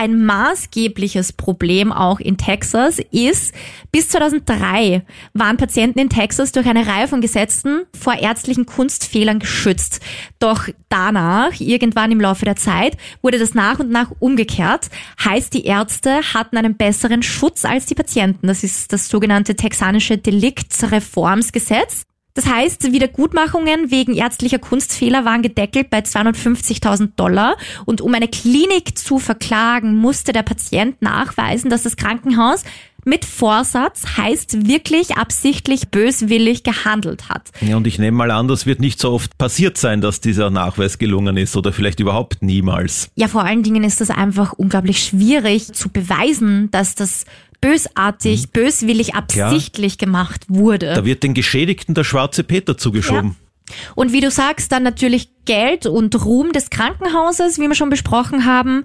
[0.00, 3.54] ein maßgebliches Problem auch in Texas ist,
[3.92, 5.02] bis 2003
[5.34, 10.00] waren Patienten in Texas durch eine Reihe von Gesetzen vor ärztlichen Kunstfehlern geschützt.
[10.38, 14.88] Doch danach, irgendwann im Laufe der Zeit, wurde das nach und nach umgekehrt.
[15.22, 18.46] Heißt, die Ärzte hatten einen besseren Schutz als die Patienten.
[18.46, 22.06] Das ist das sogenannte texanische Deliktsreformsgesetz.
[22.34, 28.96] Das heißt, Wiedergutmachungen wegen ärztlicher Kunstfehler waren gedeckelt bei 250.000 Dollar und um eine Klinik
[28.96, 32.64] zu verklagen, musste der Patient nachweisen, dass das Krankenhaus
[33.04, 37.50] mit Vorsatz heißt wirklich absichtlich böswillig gehandelt hat.
[37.60, 40.50] Ja, und ich nehme mal an, das wird nicht so oft passiert sein, dass dieser
[40.50, 43.10] Nachweis gelungen ist oder vielleicht überhaupt niemals.
[43.14, 47.24] Ja, vor allen Dingen ist das einfach unglaublich schwierig zu beweisen, dass das
[47.60, 48.50] bösartig, mhm.
[48.52, 50.06] böswillig, absichtlich Klar.
[50.06, 50.94] gemacht wurde.
[50.94, 53.36] Da wird den Geschädigten der schwarze Peter zugeschoben.
[53.38, 53.74] Ja.
[53.94, 58.44] Und wie du sagst, dann natürlich Geld und Ruhm des Krankenhauses, wie wir schon besprochen
[58.44, 58.84] haben.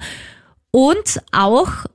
[0.71, 1.85] Und auch,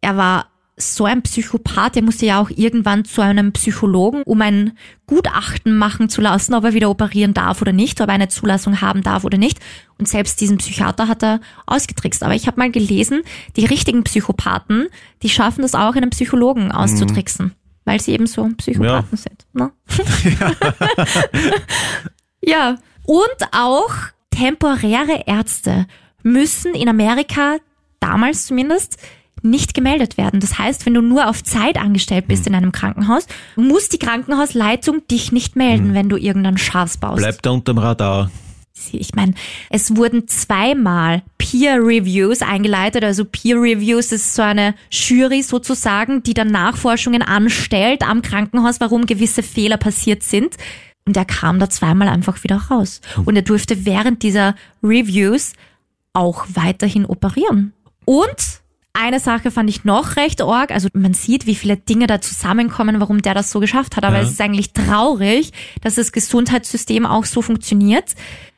[0.00, 0.46] er war
[0.78, 4.72] so ein Psychopath, der musste ja auch irgendwann zu einem Psychologen, um ein
[5.06, 8.80] Gutachten machen zu lassen, ob er wieder operieren darf oder nicht, ob er eine Zulassung
[8.80, 9.58] haben darf oder nicht.
[9.98, 12.22] Und selbst diesen Psychiater hat er ausgetrickst.
[12.22, 13.22] Aber ich habe mal gelesen,
[13.56, 14.88] die richtigen Psychopathen,
[15.22, 17.52] die schaffen das auch, einen Psychologen auszutricksen, mhm.
[17.84, 19.16] weil sie eben so Psychopathen ja.
[19.16, 19.46] sind.
[19.52, 19.72] Ne?
[20.40, 20.52] Ja.
[22.74, 22.76] ja.
[23.04, 23.92] Und auch
[24.30, 25.86] temporäre Ärzte
[26.22, 27.56] müssen in Amerika
[28.00, 28.98] damals zumindest
[29.42, 30.40] nicht gemeldet werden.
[30.40, 32.52] Das heißt, wenn du nur auf Zeit angestellt bist hm.
[32.52, 35.94] in einem Krankenhaus, muss die Krankenhausleitung dich nicht melden, hm.
[35.94, 37.18] wenn du irgendeinen Schatz baust.
[37.18, 38.30] Bleibt da unterm Radar.
[38.92, 39.34] Ich meine,
[39.70, 43.04] es wurden zweimal Peer Reviews eingeleitet.
[43.04, 49.06] Also Peer Reviews ist so eine Jury sozusagen, die dann Nachforschungen anstellt am Krankenhaus, warum
[49.06, 50.56] gewisse Fehler passiert sind.
[51.06, 53.00] Und er kam da zweimal einfach wieder raus.
[53.14, 53.24] Hm.
[53.24, 55.54] Und er durfte während dieser Reviews
[56.12, 57.72] auch weiterhin operieren.
[58.04, 58.60] Und
[59.00, 60.70] eine Sache fand ich noch recht arg.
[60.72, 64.04] Also man sieht, wie viele Dinge da zusammenkommen, warum der das so geschafft hat.
[64.04, 64.22] Aber ja.
[64.22, 68.14] es ist eigentlich traurig, dass das Gesundheitssystem auch so funktioniert.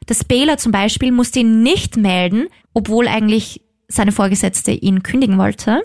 [0.07, 5.83] Das Baylor zum Beispiel musste ihn nicht melden, obwohl eigentlich seine Vorgesetzte ihn kündigen wollte,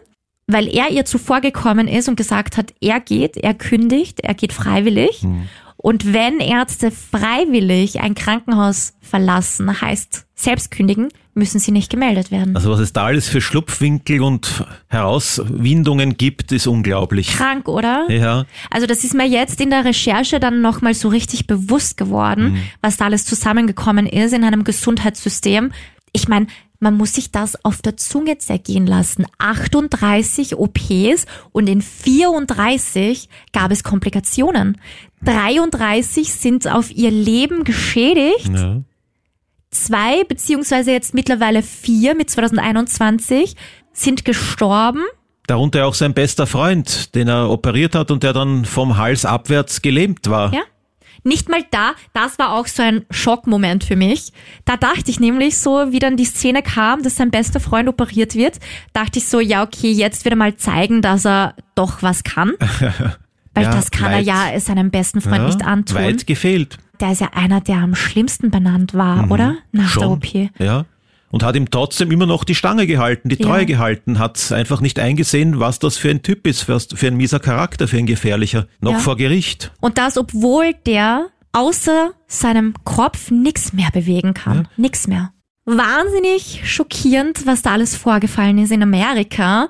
[0.48, 4.54] weil er ihr zuvor gekommen ist und gesagt hat, er geht, er kündigt, er geht
[4.54, 5.24] freiwillig.
[5.24, 5.50] Mhm.
[5.78, 12.56] Und wenn Ärzte freiwillig ein Krankenhaus verlassen, heißt selbst kündigen, müssen sie nicht gemeldet werden.
[12.56, 17.28] Also was es da alles für Schlupfwinkel und Herauswindungen gibt, ist unglaublich.
[17.28, 18.10] Krank, oder?
[18.10, 18.46] Ja.
[18.72, 22.62] Also das ist mir jetzt in der Recherche dann nochmal so richtig bewusst geworden, mhm.
[22.82, 25.72] was da alles zusammengekommen ist in einem Gesundheitssystem.
[26.14, 26.48] Ich meine,
[26.80, 29.26] man muss sich das auf der Zunge zergehen lassen.
[29.38, 34.78] 38 OPs und in 34 gab es Komplikationen.
[35.24, 38.52] 33 sind auf ihr Leben geschädigt.
[38.54, 38.82] Ja.
[39.76, 43.56] Zwei, beziehungsweise jetzt mittlerweile vier mit 2021,
[43.92, 45.02] sind gestorben.
[45.48, 49.82] Darunter auch sein bester Freund, den er operiert hat und der dann vom Hals abwärts
[49.82, 50.54] gelähmt war.
[50.54, 50.62] Ja.
[51.24, 54.32] Nicht mal da, das war auch so ein Schockmoment für mich.
[54.64, 58.36] Da dachte ich nämlich so, wie dann die Szene kam, dass sein bester Freund operiert
[58.36, 58.60] wird,
[58.94, 62.54] dachte ich so, ja, okay, jetzt wird er mal zeigen, dass er doch was kann.
[63.56, 65.98] Weil ja, das kann weit, er ja seinem besten Freund ja, nicht antun.
[65.98, 66.78] Weit gefehlt.
[67.00, 69.56] Der ist ja einer, der am schlimmsten benannt war, mhm, oder?
[69.72, 70.52] Nach schon, der OP.
[70.60, 70.86] Ja.
[71.32, 73.66] Und hat ihm trotzdem immer noch die Stange gehalten, die Treue ja.
[73.66, 77.88] gehalten, hat einfach nicht eingesehen, was das für ein Typ ist, für ein mieser Charakter,
[77.88, 79.00] für ein gefährlicher, noch ja.
[79.00, 79.72] vor Gericht.
[79.82, 84.58] Und das, obwohl der außer seinem Kopf nichts mehr bewegen kann.
[84.58, 84.70] Ja.
[84.78, 85.32] Nix mehr.
[85.66, 89.70] Wahnsinnig schockierend, was da alles vorgefallen ist in Amerika.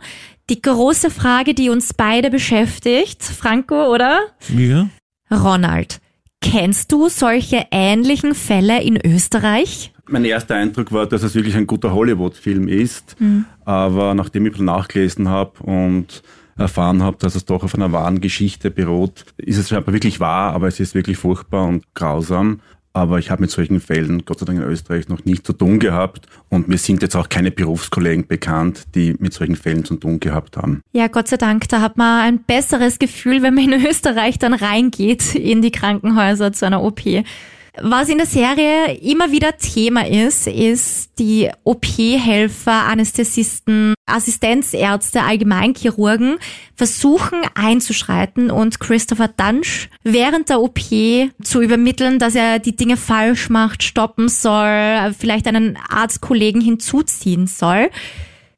[0.50, 4.20] Die große Frage, die uns beide beschäftigt, Franco, oder?
[4.56, 4.90] Ja.
[5.32, 6.00] Ronald,
[6.46, 9.92] kennst du solche ähnlichen Fälle in Österreich?
[10.08, 13.20] Mein erster Eindruck war, dass es wirklich ein guter Hollywood-Film ist.
[13.20, 13.46] Mhm.
[13.66, 16.22] Aber nachdem ich nachgelesen habe und
[16.56, 20.54] erfahren habe, dass es doch auf einer wahren Geschichte beruht, ist es scheinbar wirklich wahr,
[20.54, 22.62] aber es ist wirklich furchtbar und grausam.
[22.96, 25.80] Aber ich habe mit solchen Fällen, Gott sei Dank in Österreich, noch nicht zu tun
[25.80, 26.28] gehabt.
[26.48, 30.56] Und mir sind jetzt auch keine Berufskollegen bekannt, die mit solchen Fällen zu tun gehabt
[30.56, 30.82] haben.
[30.94, 34.54] Ja, Gott sei Dank, da hat man ein besseres Gefühl, wenn man in Österreich dann
[34.54, 37.02] reingeht in die Krankenhäuser zu einer OP.
[37.82, 46.38] Was in der Serie immer wieder Thema ist, ist die OP-Helfer, Anästhesisten, Assistenzärzte, Allgemeinchirurgen
[46.76, 50.80] versuchen einzuschreiten und Christopher Dunch während der OP
[51.44, 57.90] zu übermitteln, dass er die Dinge falsch macht, stoppen soll, vielleicht einen Arztkollegen hinzuziehen soll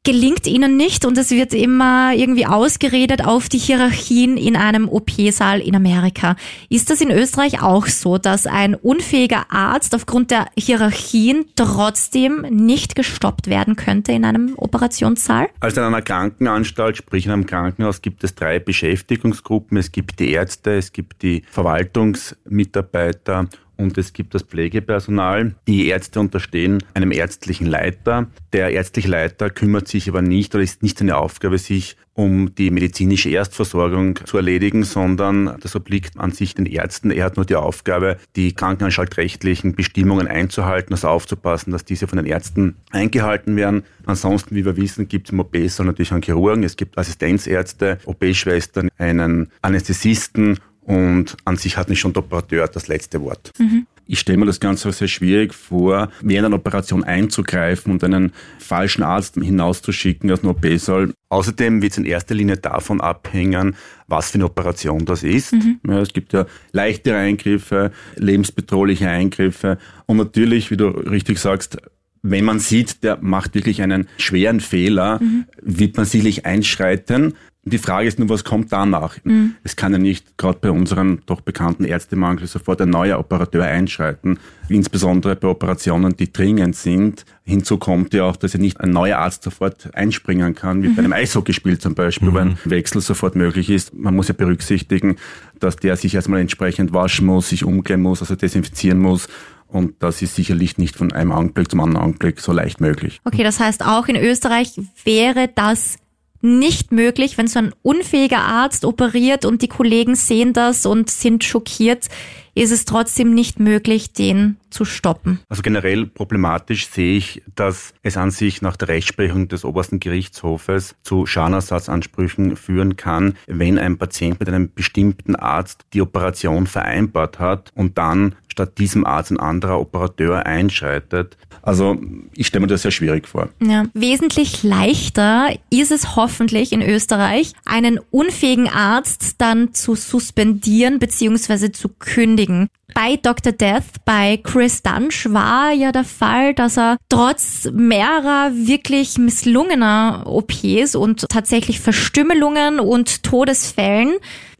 [0.08, 5.60] gelingt ihnen nicht und es wird immer irgendwie ausgeredet auf die Hierarchien in einem OP-Saal
[5.60, 6.34] in Amerika.
[6.70, 12.94] Ist das in Österreich auch so, dass ein unfähiger Arzt aufgrund der Hierarchien trotzdem nicht
[12.94, 15.50] gestoppt werden könnte in einem Operationssaal?
[15.60, 19.76] Also in einer Krankenanstalt, sprich in einem Krankenhaus, gibt es drei Beschäftigungsgruppen.
[19.76, 25.54] Es gibt die Ärzte, es gibt die Verwaltungsmitarbeiter und es gibt das Pflegepersonal.
[25.66, 28.26] Die Ärzte unterstehen einem ärztlichen Leiter.
[28.52, 32.72] Der ärztliche Leiter kümmert sich aber nicht oder ist nicht seine Aufgabe, sich um die
[32.72, 37.12] medizinische Erstversorgung zu erledigen, sondern das obliegt an sich den Ärzten.
[37.12, 42.26] Er hat nur die Aufgabe, die krankenanstaltrechtlichen Bestimmungen einzuhalten, also aufzupassen, dass diese von den
[42.26, 43.84] Ärzten eingehalten werden.
[44.04, 48.88] Ansonsten, wie wir wissen, gibt es im OP-Saal natürlich einen Chirurgen, es gibt Assistenzärzte, OP-Schwestern,
[48.98, 50.58] einen Anästhesisten
[50.88, 53.52] und an sich hat nicht schon der Operateur das letzte Wort.
[53.58, 53.86] Mhm.
[54.06, 59.02] Ich stelle mir das Ganze sehr schwierig vor, während einer Operation einzugreifen und einen falschen
[59.02, 61.12] Arzt hinauszuschicken aus dem OP-Saal.
[61.28, 65.52] Außerdem wird es in erster Linie davon abhängen, was für eine Operation das ist.
[65.52, 65.78] Mhm.
[65.86, 71.76] Ja, es gibt ja leichtere Eingriffe, lebensbedrohliche Eingriffe und natürlich, wie du richtig sagst,
[72.22, 75.44] wenn man sieht, der macht wirklich einen schweren Fehler, mhm.
[75.60, 77.34] wird man sicherlich einschreiten.
[77.70, 79.16] Die Frage ist nur, was kommt danach?
[79.24, 79.54] Mhm.
[79.64, 84.38] Es kann ja nicht gerade bei unserem doch bekannten Ärztemangel sofort ein neuer Operateur einschreiten,
[84.68, 87.24] insbesondere bei Operationen, die dringend sind.
[87.44, 90.96] Hinzu kommt ja auch, dass ja nicht ein neuer Arzt sofort einspringen kann, wie mhm.
[90.96, 92.34] bei einem Eishockeyspiel zum Beispiel, mhm.
[92.34, 93.94] wo ein Wechsel sofort möglich ist.
[93.94, 95.16] Man muss ja berücksichtigen,
[95.58, 99.28] dass der sich erstmal entsprechend waschen muss, sich umgehen muss, also desinfizieren muss
[99.68, 103.20] und das ist sicherlich nicht von einem Augenblick zum anderen Augenblick so leicht möglich.
[103.24, 104.72] Okay, das heißt auch in Österreich
[105.04, 105.98] wäre das
[106.40, 111.44] nicht möglich, wenn so ein unfähiger Arzt operiert und die Kollegen sehen das und sind
[111.44, 112.08] schockiert,
[112.54, 115.38] ist es trotzdem nicht möglich, den zu stoppen.
[115.48, 120.96] Also generell problematisch sehe ich, dass es an sich nach der Rechtsprechung des obersten Gerichtshofes
[121.02, 127.70] zu Schadenersatzansprüchen führen kann, wenn ein Patient mit einem bestimmten Arzt die Operation vereinbart hat
[127.76, 131.36] und dann statt diesem Arzt ein anderer Operateur einschreitet.
[131.62, 131.96] Also
[132.34, 133.50] ich stelle mir das sehr schwierig vor.
[133.60, 133.84] Ja.
[133.94, 141.70] Wesentlich leichter ist es hoffentlich in Österreich, einen unfähigen Arzt dann zu suspendieren bzw.
[141.70, 142.68] zu kündigen.
[142.94, 143.52] Bei Dr.
[143.52, 150.96] Death, bei Chris Dunch war ja der Fall, dass er trotz mehrerer wirklich misslungener OPs
[150.96, 154.14] und tatsächlich Verstümmelungen und Todesfällen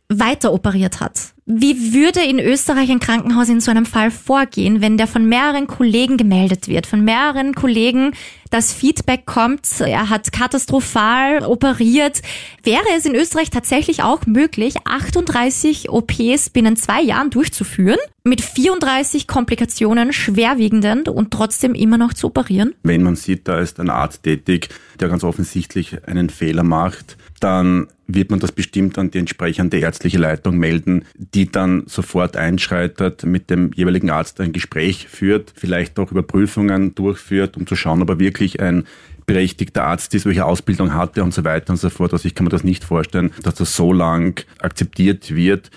[0.09, 1.33] weiter operiert hat.
[1.51, 5.67] Wie würde in Österreich ein Krankenhaus in so einem Fall vorgehen, wenn der von mehreren
[5.67, 8.13] Kollegen gemeldet wird, von mehreren Kollegen
[8.51, 12.21] das Feedback kommt, er hat katastrophal operiert?
[12.65, 19.27] Wäre es in Österreich tatsächlich auch möglich, 38 OPs binnen zwei Jahren durchzuführen, mit 34
[19.27, 22.75] Komplikationen schwerwiegenden und trotzdem immer noch zu operieren?
[22.83, 24.69] Wenn man sieht, da ist ein Arzt tätig,
[25.01, 30.19] der ganz offensichtlich einen Fehler macht, dann wird man das bestimmt an die entsprechende ärztliche
[30.19, 31.05] Leitung melden,
[31.38, 37.57] die dann sofort einschreitet, mit dem jeweiligen Arzt ein Gespräch führt, vielleicht auch Überprüfungen durchführt,
[37.57, 38.88] um zu schauen, ob er wirklich ein
[39.24, 42.12] berechtigter Arzt ist, welche Ausbildung hatte und so weiter und so fort.
[42.12, 45.70] Also ich kann mir das nicht vorstellen, dass das so lang akzeptiert wird.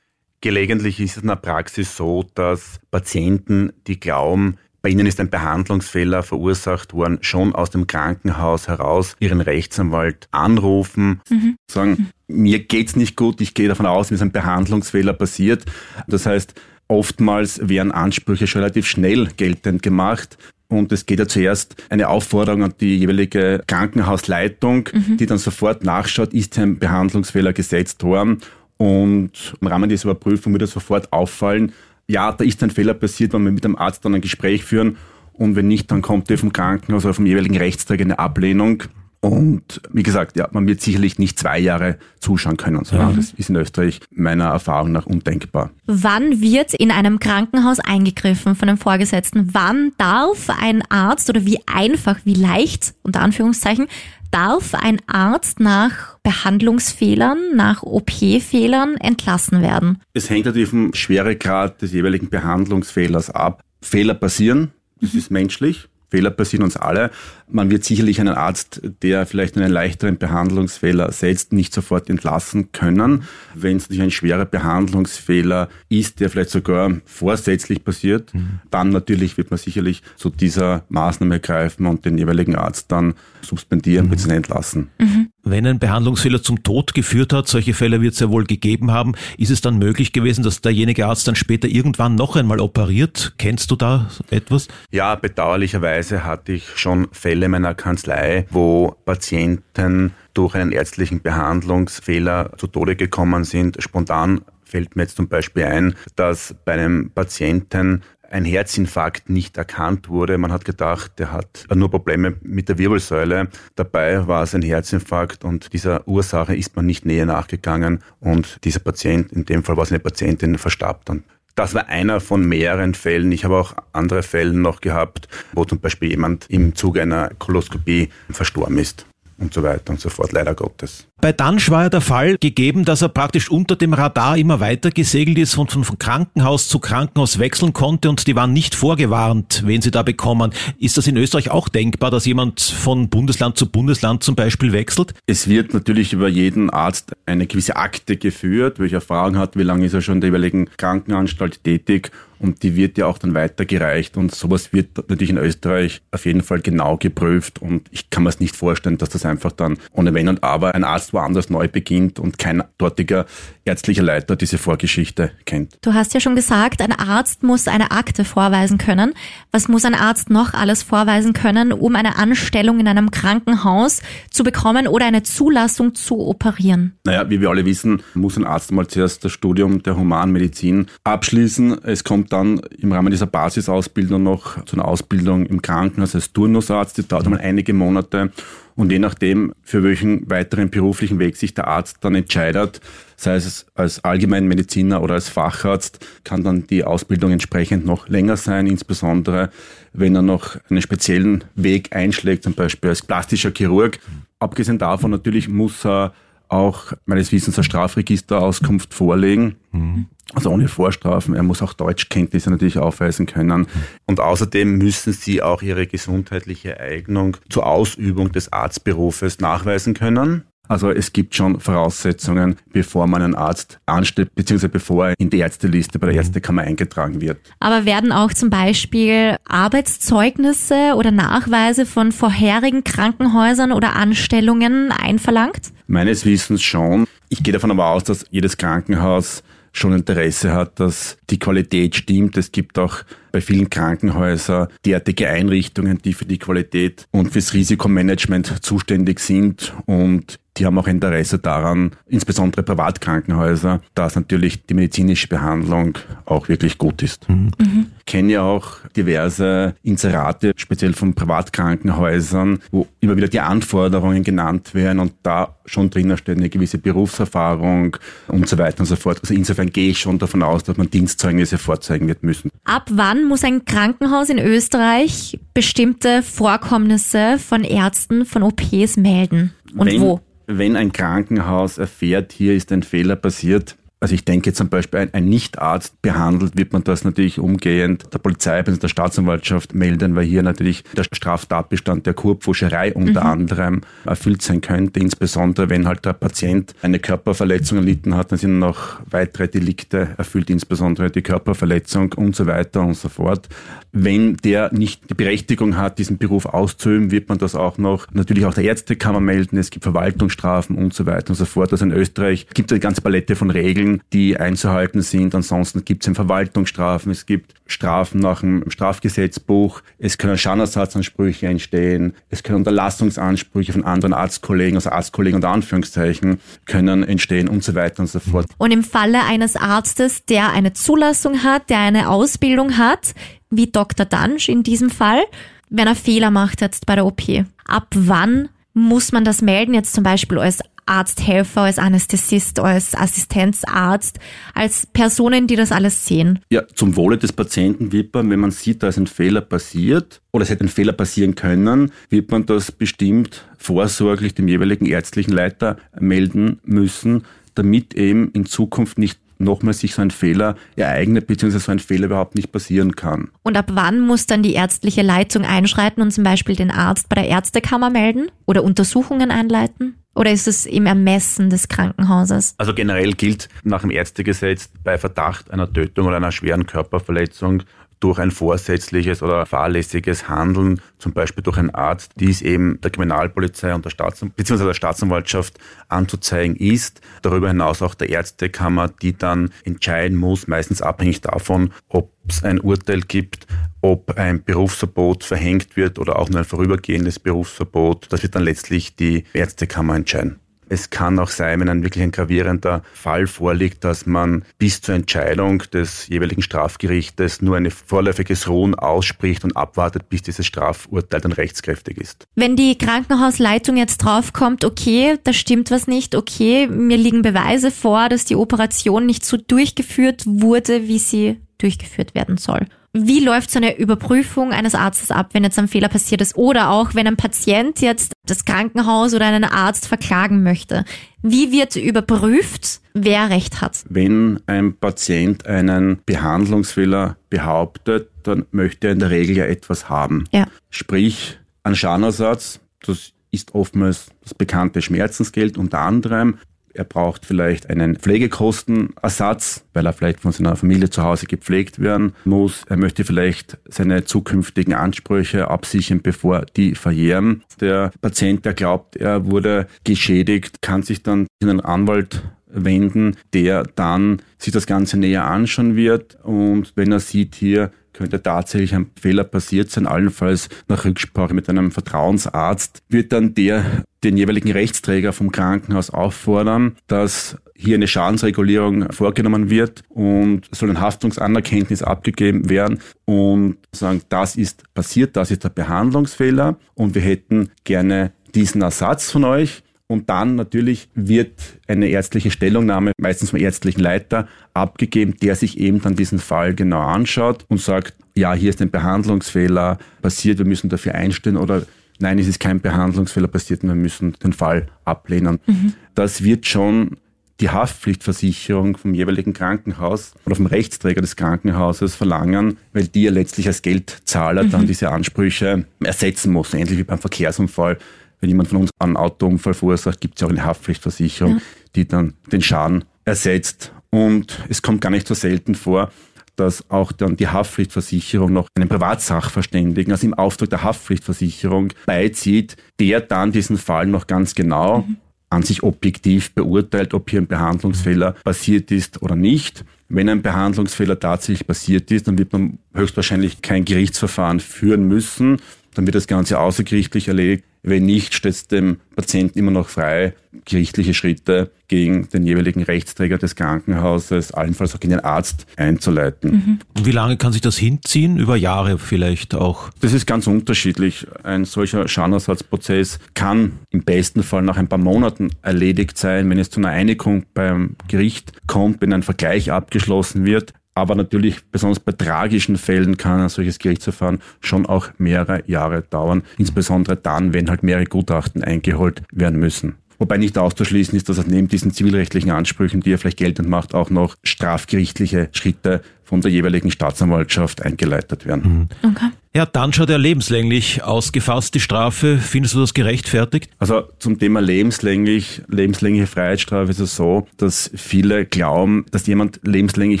[0.40, 4.56] Gelegentlich ist es in der Praxis so, dass Patienten, die glauben,
[4.86, 11.20] bei Ihnen ist ein Behandlungsfehler verursacht worden, schon aus dem Krankenhaus heraus Ihren Rechtsanwalt anrufen,
[11.28, 11.56] mhm.
[11.68, 15.64] sagen, mir geht's nicht gut, ich gehe davon aus, mir ist ein Behandlungsfehler passiert.
[16.06, 16.54] Das heißt,
[16.86, 20.38] oftmals werden Ansprüche schon relativ schnell geltend gemacht.
[20.68, 25.16] Und es geht ja zuerst eine Aufforderung an die jeweilige Krankenhausleitung, mhm.
[25.16, 28.40] die dann sofort nachschaut, ist ein Behandlungsfehler gesetzt worden.
[28.76, 31.72] Und im Rahmen dieser Überprüfung wird sofort auffallen,
[32.08, 34.96] ja, da ist ein Fehler passiert, wenn wir mit dem Arzt dann ein Gespräch führen
[35.32, 38.84] und wenn nicht, dann kommt der vom Krankenhaus oder vom jeweiligen Rechtsträger eine Ablehnung.
[39.20, 42.84] Und wie gesagt, ja, man wird sicherlich nicht zwei Jahre zuschauen können.
[42.84, 42.96] So.
[42.96, 43.10] Ja.
[43.10, 45.70] Das ist in Österreich meiner Erfahrung nach undenkbar.
[45.86, 49.52] Wann wird in einem Krankenhaus eingegriffen von einem Vorgesetzten?
[49.52, 53.88] Wann darf ein Arzt oder wie einfach, wie leicht, unter Anführungszeichen,
[54.36, 60.02] darf ein Arzt nach Behandlungsfehlern, nach OP-Fehlern entlassen werden?
[60.12, 63.62] Es hängt natürlich vom Schweregrad des jeweiligen Behandlungsfehlers ab.
[63.80, 65.18] Fehler passieren, das mhm.
[65.18, 65.88] ist menschlich.
[66.08, 67.10] Fehler passieren uns alle.
[67.48, 73.24] Man wird sicherlich einen Arzt, der vielleicht einen leichteren Behandlungsfehler setzt, nicht sofort entlassen können.
[73.54, 78.60] Wenn es natürlich ein schwerer Behandlungsfehler ist, der vielleicht sogar vorsätzlich passiert, mhm.
[78.70, 84.06] dann natürlich wird man sicherlich zu dieser Maßnahme greifen und den jeweiligen Arzt dann suspendieren
[84.06, 84.10] mhm.
[84.10, 84.36] bzw.
[84.36, 84.90] entlassen.
[84.98, 85.30] Mhm.
[85.48, 89.12] Wenn ein Behandlungsfehler zum Tod geführt hat, solche Fälle wird es ja wohl gegeben haben,
[89.38, 93.34] ist es dann möglich gewesen, dass derjenige Arzt dann später irgendwann noch einmal operiert?
[93.38, 94.66] Kennst du da etwas?
[94.90, 102.50] Ja, bedauerlicherweise hatte ich schon Fälle in meiner Kanzlei, wo Patienten durch einen ärztlichen Behandlungsfehler
[102.56, 103.76] zu Tode gekommen sind.
[103.80, 110.08] Spontan fällt mir jetzt zum Beispiel ein, dass bei einem Patienten ein Herzinfarkt nicht erkannt
[110.08, 110.38] wurde.
[110.38, 113.48] Man hat gedacht, der hat nur Probleme mit der Wirbelsäule.
[113.74, 118.80] Dabei war es ein Herzinfarkt und dieser Ursache ist man nicht näher nachgegangen und dieser
[118.80, 121.24] Patient, in dem Fall war es eine Patientin, verstarb dann.
[121.54, 123.32] Das war einer von mehreren Fällen.
[123.32, 128.10] Ich habe auch andere Fälle noch gehabt, wo zum Beispiel jemand im Zuge einer Koloskopie
[128.30, 129.06] verstorben ist
[129.38, 131.08] und so weiter und so fort, leider Gottes.
[131.18, 134.90] Bei Dansch war ja der Fall gegeben, dass er praktisch unter dem Radar immer weiter
[134.90, 139.80] gesegelt ist und von, Krankenhaus zu Krankenhaus wechseln konnte und die waren nicht vorgewarnt, wen
[139.80, 140.52] sie da bekommen.
[140.78, 145.14] Ist das in Österreich auch denkbar, dass jemand von Bundesland zu Bundesland zum Beispiel wechselt?
[145.26, 149.86] Es wird natürlich über jeden Arzt eine gewisse Akte geführt, welche Erfahrung hat, wie lange
[149.86, 154.16] ist er schon in der jeweiligen Krankenanstalt tätig und die wird ja auch dann weitergereicht
[154.16, 158.28] und sowas wird natürlich in Österreich auf jeden Fall genau geprüft und ich kann mir
[158.28, 161.68] es nicht vorstellen, dass das einfach dann ohne Wenn und Aber ein Arzt woanders neu
[161.68, 163.26] beginnt und kein dortiger
[163.66, 165.78] ärztlicher Leiter diese Vorgeschichte kennt.
[165.82, 169.12] Du hast ja schon gesagt, ein Arzt muss eine Akte vorweisen können.
[169.50, 174.44] Was muss ein Arzt noch alles vorweisen können, um eine Anstellung in einem Krankenhaus zu
[174.44, 176.96] bekommen oder eine Zulassung zu operieren?
[177.04, 181.82] Naja, wie wir alle wissen, muss ein Arzt mal zuerst das Studium der Humanmedizin abschließen.
[181.82, 186.98] Es kommt dann im Rahmen dieser Basisausbildung noch zu einer Ausbildung im Krankenhaus als Turnusarzt.
[186.98, 188.30] Das dauert mal einige Monate.
[188.76, 192.80] Und je nachdem, für welchen weiteren beruflichen Weg sich der Arzt dann entscheidet,
[193.16, 198.66] sei es als Allgemeinmediziner oder als Facharzt, kann dann die Ausbildung entsprechend noch länger sein,
[198.66, 199.50] insbesondere
[199.92, 203.98] wenn er noch einen speziellen Weg einschlägt, zum Beispiel als plastischer Chirurg.
[204.38, 206.12] Abgesehen davon natürlich muss er
[206.48, 209.56] auch meines Wissens eine Strafregisterauskunft vorlegen.
[209.72, 210.06] Mhm.
[210.34, 211.34] Also ohne Vorstrafen.
[211.34, 213.68] Er muss auch Deutschkenntnisse natürlich aufweisen können.
[214.06, 220.44] Und außerdem müssen Sie auch Ihre gesundheitliche Eignung zur Ausübung des Arztberufes nachweisen können.
[220.68, 225.38] Also es gibt schon Voraussetzungen, bevor man einen Arzt anstellt, beziehungsweise bevor er in die
[225.38, 227.38] Ärzteliste bei der Ärztekammer eingetragen wird.
[227.60, 235.72] Aber werden auch zum Beispiel Arbeitszeugnisse oder Nachweise von vorherigen Krankenhäusern oder Anstellungen einverlangt?
[235.86, 237.06] Meines Wissens schon.
[237.28, 239.42] Ich gehe davon aber aus, dass jedes Krankenhaus
[239.72, 242.36] schon Interesse hat, dass die Qualität stimmt.
[242.36, 248.64] Es gibt auch bei vielen Krankenhäusern derartige Einrichtungen, die für die Qualität und fürs Risikomanagement
[248.64, 255.98] zuständig sind und die haben auch Interesse daran, insbesondere Privatkrankenhäuser, dass natürlich die medizinische Behandlung
[256.24, 257.28] auch wirklich gut ist.
[257.28, 257.50] Mhm.
[257.58, 257.86] Mhm.
[257.98, 264.74] Ich kenne ja auch diverse Inserate, speziell von Privatkrankenhäusern, wo immer wieder die Anforderungen genannt
[264.74, 267.96] werden und da schon drinnen steht eine gewisse Berufserfahrung
[268.28, 269.18] und so weiter und so fort.
[269.20, 272.50] Also insofern gehe ich schon davon aus, dass man Dienstzeugnisse vorzeigen wird müssen.
[272.64, 279.52] Ab wann muss ein Krankenhaus in Österreich bestimmte Vorkommnisse von Ärzten von OPs melden?
[279.76, 280.20] Und wenn, wo?
[280.46, 285.14] Wenn ein Krankenhaus erfährt, hier ist ein Fehler passiert, also ich denke zum Beispiel, ein,
[285.14, 288.80] ein Nichtarzt behandelt, wird man das natürlich umgehend der Polizei bzw.
[288.80, 293.30] der Staatsanwaltschaft melden, weil hier natürlich der Straftatbestand der Kurpfuscherei unter mhm.
[293.30, 298.58] anderem erfüllt sein könnte, insbesondere wenn halt der Patient eine Körperverletzung erlitten hat, dann sind
[298.58, 303.48] noch weitere Delikte erfüllt, insbesondere die Körperverletzung und so weiter und so fort.
[303.92, 308.44] Wenn der nicht die Berechtigung hat, diesen Beruf auszuüben, wird man das auch noch natürlich
[308.44, 309.56] auch der Ärztekammer melden.
[309.56, 311.72] Es gibt Verwaltungsstrafen und so weiter und so fort.
[311.72, 315.34] Also in Österreich gibt es eine ganze Palette von Regeln, die einzuhalten sind.
[315.34, 322.42] Ansonsten gibt es Verwaltungsstrafen, es gibt Strafen nach dem Strafgesetzbuch, es können Schadenersatzansprüche entstehen, es
[322.42, 328.08] können Unterlassungsansprüche von anderen Arztkollegen, also Arztkollegen unter Anführungszeichen, können entstehen und so weiter und
[328.08, 328.46] so fort.
[328.58, 333.14] Und im Falle eines Arztes, der eine Zulassung hat, der eine Ausbildung hat,
[333.50, 334.06] wie Dr.
[334.06, 335.22] Dansch in diesem Fall,
[335.68, 337.22] wenn er Fehler macht jetzt bei der OP,
[337.66, 344.18] ab wann muss man das melden, jetzt zum Beispiel als Arzthelfer, als Anästhesist, als Assistenzarzt,
[344.54, 346.38] als Personen, die das alles sehen?
[346.50, 350.22] Ja, zum Wohle des Patienten wird man, wenn man sieht, da ist ein Fehler passiert
[350.32, 355.32] oder es hätte ein Fehler passieren können, wird man das bestimmt vorsorglich dem jeweiligen ärztlichen
[355.32, 357.24] Leiter melden müssen,
[357.54, 362.06] damit eben in Zukunft nicht nochmal sich so ein Fehler ereignet, beziehungsweise so ein Fehler
[362.06, 363.30] überhaupt nicht passieren kann.
[363.42, 367.16] Und ab wann muss dann die ärztliche Leitung einschreiten und zum Beispiel den Arzt bei
[367.16, 369.96] der Ärztekammer melden oder Untersuchungen einleiten?
[370.14, 372.54] Oder ist es im Ermessen des Krankenhauses?
[372.56, 377.64] Also generell gilt nach dem Ärztegesetz bei Verdacht einer Tötung oder einer schweren Körperverletzung
[378.00, 383.74] durch ein vorsätzliches oder fahrlässiges Handeln, zum Beispiel durch einen Arzt, dies eben der Kriminalpolizei
[383.74, 384.64] und der Staatsan bzw.
[384.64, 387.00] der Staatsanwaltschaft anzuzeigen ist.
[387.22, 392.60] Darüber hinaus auch der Ärztekammer, die dann entscheiden muss, meistens abhängig davon, ob es ein
[392.60, 393.46] Urteil gibt,
[393.80, 398.12] ob ein Berufsverbot verhängt wird oder auch nur ein vorübergehendes Berufsverbot.
[398.12, 400.40] Das wird dann letztlich die Ärztekammer entscheiden.
[400.68, 404.94] Es kann auch sein, wenn ein wirklich ein gravierender Fall vorliegt, dass man bis zur
[404.94, 411.32] Entscheidung des jeweiligen Strafgerichtes nur ein vorläufiges Ruhen ausspricht und abwartet, bis dieses Strafurteil dann
[411.32, 412.26] rechtskräftig ist.
[412.34, 418.08] Wenn die Krankenhausleitung jetzt draufkommt, okay, da stimmt was nicht, okay, mir liegen Beweise vor,
[418.08, 422.66] dass die Operation nicht so durchgeführt wurde, wie sie durchgeführt werden soll.
[422.98, 426.36] Wie läuft so eine Überprüfung eines Arztes ab, wenn jetzt ein Fehler passiert ist?
[426.36, 430.84] Oder auch, wenn ein Patient jetzt das Krankenhaus oder einen Arzt verklagen möchte.
[431.20, 433.84] Wie wird überprüft, wer Recht hat?
[433.88, 440.24] Wenn ein Patient einen Behandlungsfehler behauptet, dann möchte er in der Regel ja etwas haben.
[440.32, 440.46] Ja.
[440.70, 446.38] Sprich, ein Schadenersatz, das ist oftmals das bekannte Schmerzensgeld unter anderem,
[446.76, 452.12] er braucht vielleicht einen Pflegekostenersatz, weil er vielleicht von seiner Familie zu Hause gepflegt werden
[452.24, 452.62] muss.
[452.68, 457.42] Er möchte vielleicht seine zukünftigen Ansprüche absichern, bevor die verjähren.
[457.60, 463.64] Der Patient, der glaubt, er wurde geschädigt, kann sich dann in einen Anwalt wenden, der
[463.64, 468.90] dann sich das Ganze näher anschauen wird und wenn er sieht, hier könnte tatsächlich ein
[469.00, 475.12] Fehler passiert sein, allenfalls nach Rücksprache mit einem Vertrauensarzt, wird dann der den jeweiligen Rechtsträger
[475.12, 482.80] vom Krankenhaus auffordern, dass hier eine Schadensregulierung vorgenommen wird und soll ein Haftungsanerkenntnis abgegeben werden
[483.04, 489.10] und sagen, das ist passiert, das ist der Behandlungsfehler und wir hätten gerne diesen Ersatz
[489.10, 489.62] von euch.
[489.88, 491.38] Und dann natürlich wird
[491.68, 496.80] eine ärztliche Stellungnahme, meistens vom ärztlichen Leiter, abgegeben, der sich eben dann diesen Fall genau
[496.80, 501.62] anschaut und sagt, ja, hier ist ein Behandlungsfehler passiert, wir müssen dafür einstehen oder
[501.98, 505.40] nein, es ist kein Behandlungsfehler passiert und wir müssen den Fall ablehnen.
[505.46, 505.74] Mhm.
[505.94, 506.96] Das wird schon
[507.40, 513.46] die Haftpflichtversicherung vom jeweiligen Krankenhaus oder vom Rechtsträger des Krankenhauses verlangen, weil die ja letztlich
[513.46, 514.50] als Geldzahler mhm.
[514.50, 517.78] dann diese Ansprüche ersetzen muss, ähnlich wie beim Verkehrsunfall.
[518.20, 521.42] Wenn jemand von uns einen Autounfall verursacht, gibt es ja auch eine Haftpflichtversicherung, ja.
[521.74, 523.72] die dann den Schaden ersetzt.
[523.90, 525.90] Und es kommt gar nicht so selten vor,
[526.36, 533.00] dass auch dann die Haftpflichtversicherung noch einen Privatsachverständigen, also im Auftrag der Haftpflichtversicherung beizieht, der
[533.00, 534.96] dann diesen Fall noch ganz genau mhm.
[535.30, 539.64] an sich objektiv beurteilt, ob hier ein Behandlungsfehler passiert ist oder nicht.
[539.88, 545.38] Wenn ein Behandlungsfehler tatsächlich passiert ist, dann wird man höchstwahrscheinlich kein Gerichtsverfahren führen müssen.
[545.74, 547.44] Dann wird das Ganze außergerichtlich erledigt.
[547.66, 550.14] Wenn nicht, steht es dem Patienten immer noch frei,
[550.44, 556.30] gerichtliche Schritte gegen den jeweiligen Rechtsträger des Krankenhauses, allenfalls auch gegen den Arzt einzuleiten.
[556.30, 556.58] Mhm.
[556.76, 558.18] Und wie lange kann sich das hinziehen?
[558.18, 559.70] Über Jahre vielleicht auch?
[559.80, 561.08] Das ist ganz unterschiedlich.
[561.24, 566.50] Ein solcher Schadenersatzprozess kann im besten Fall nach ein paar Monaten erledigt sein, wenn es
[566.50, 570.54] zu einer Einigung beim Gericht kommt, wenn ein Vergleich abgeschlossen wird.
[570.76, 576.22] Aber natürlich, besonders bei tragischen Fällen kann ein solches Gerichtsverfahren schon auch mehrere Jahre dauern.
[576.36, 579.76] Insbesondere dann, wenn halt mehrere Gutachten eingeholt werden müssen.
[579.98, 583.74] Wobei nicht auszuschließen ist, dass es neben diesen zivilrechtlichen Ansprüchen, die er vielleicht geltend macht,
[583.74, 588.68] auch noch strafgerichtliche Schritte von der jeweiligen Staatsanwaltschaft eingeleitet werden.
[588.82, 588.90] Mhm.
[588.90, 589.10] Okay.
[589.34, 592.16] Ja, dann schaut er lebenslänglich ausgefasst, die Strafe.
[592.16, 593.50] Findest du das gerechtfertigt?
[593.58, 600.00] Also zum Thema lebenslänglich, lebenslängliche Freiheitsstrafe ist es so, dass viele glauben, dass jemand lebenslänglich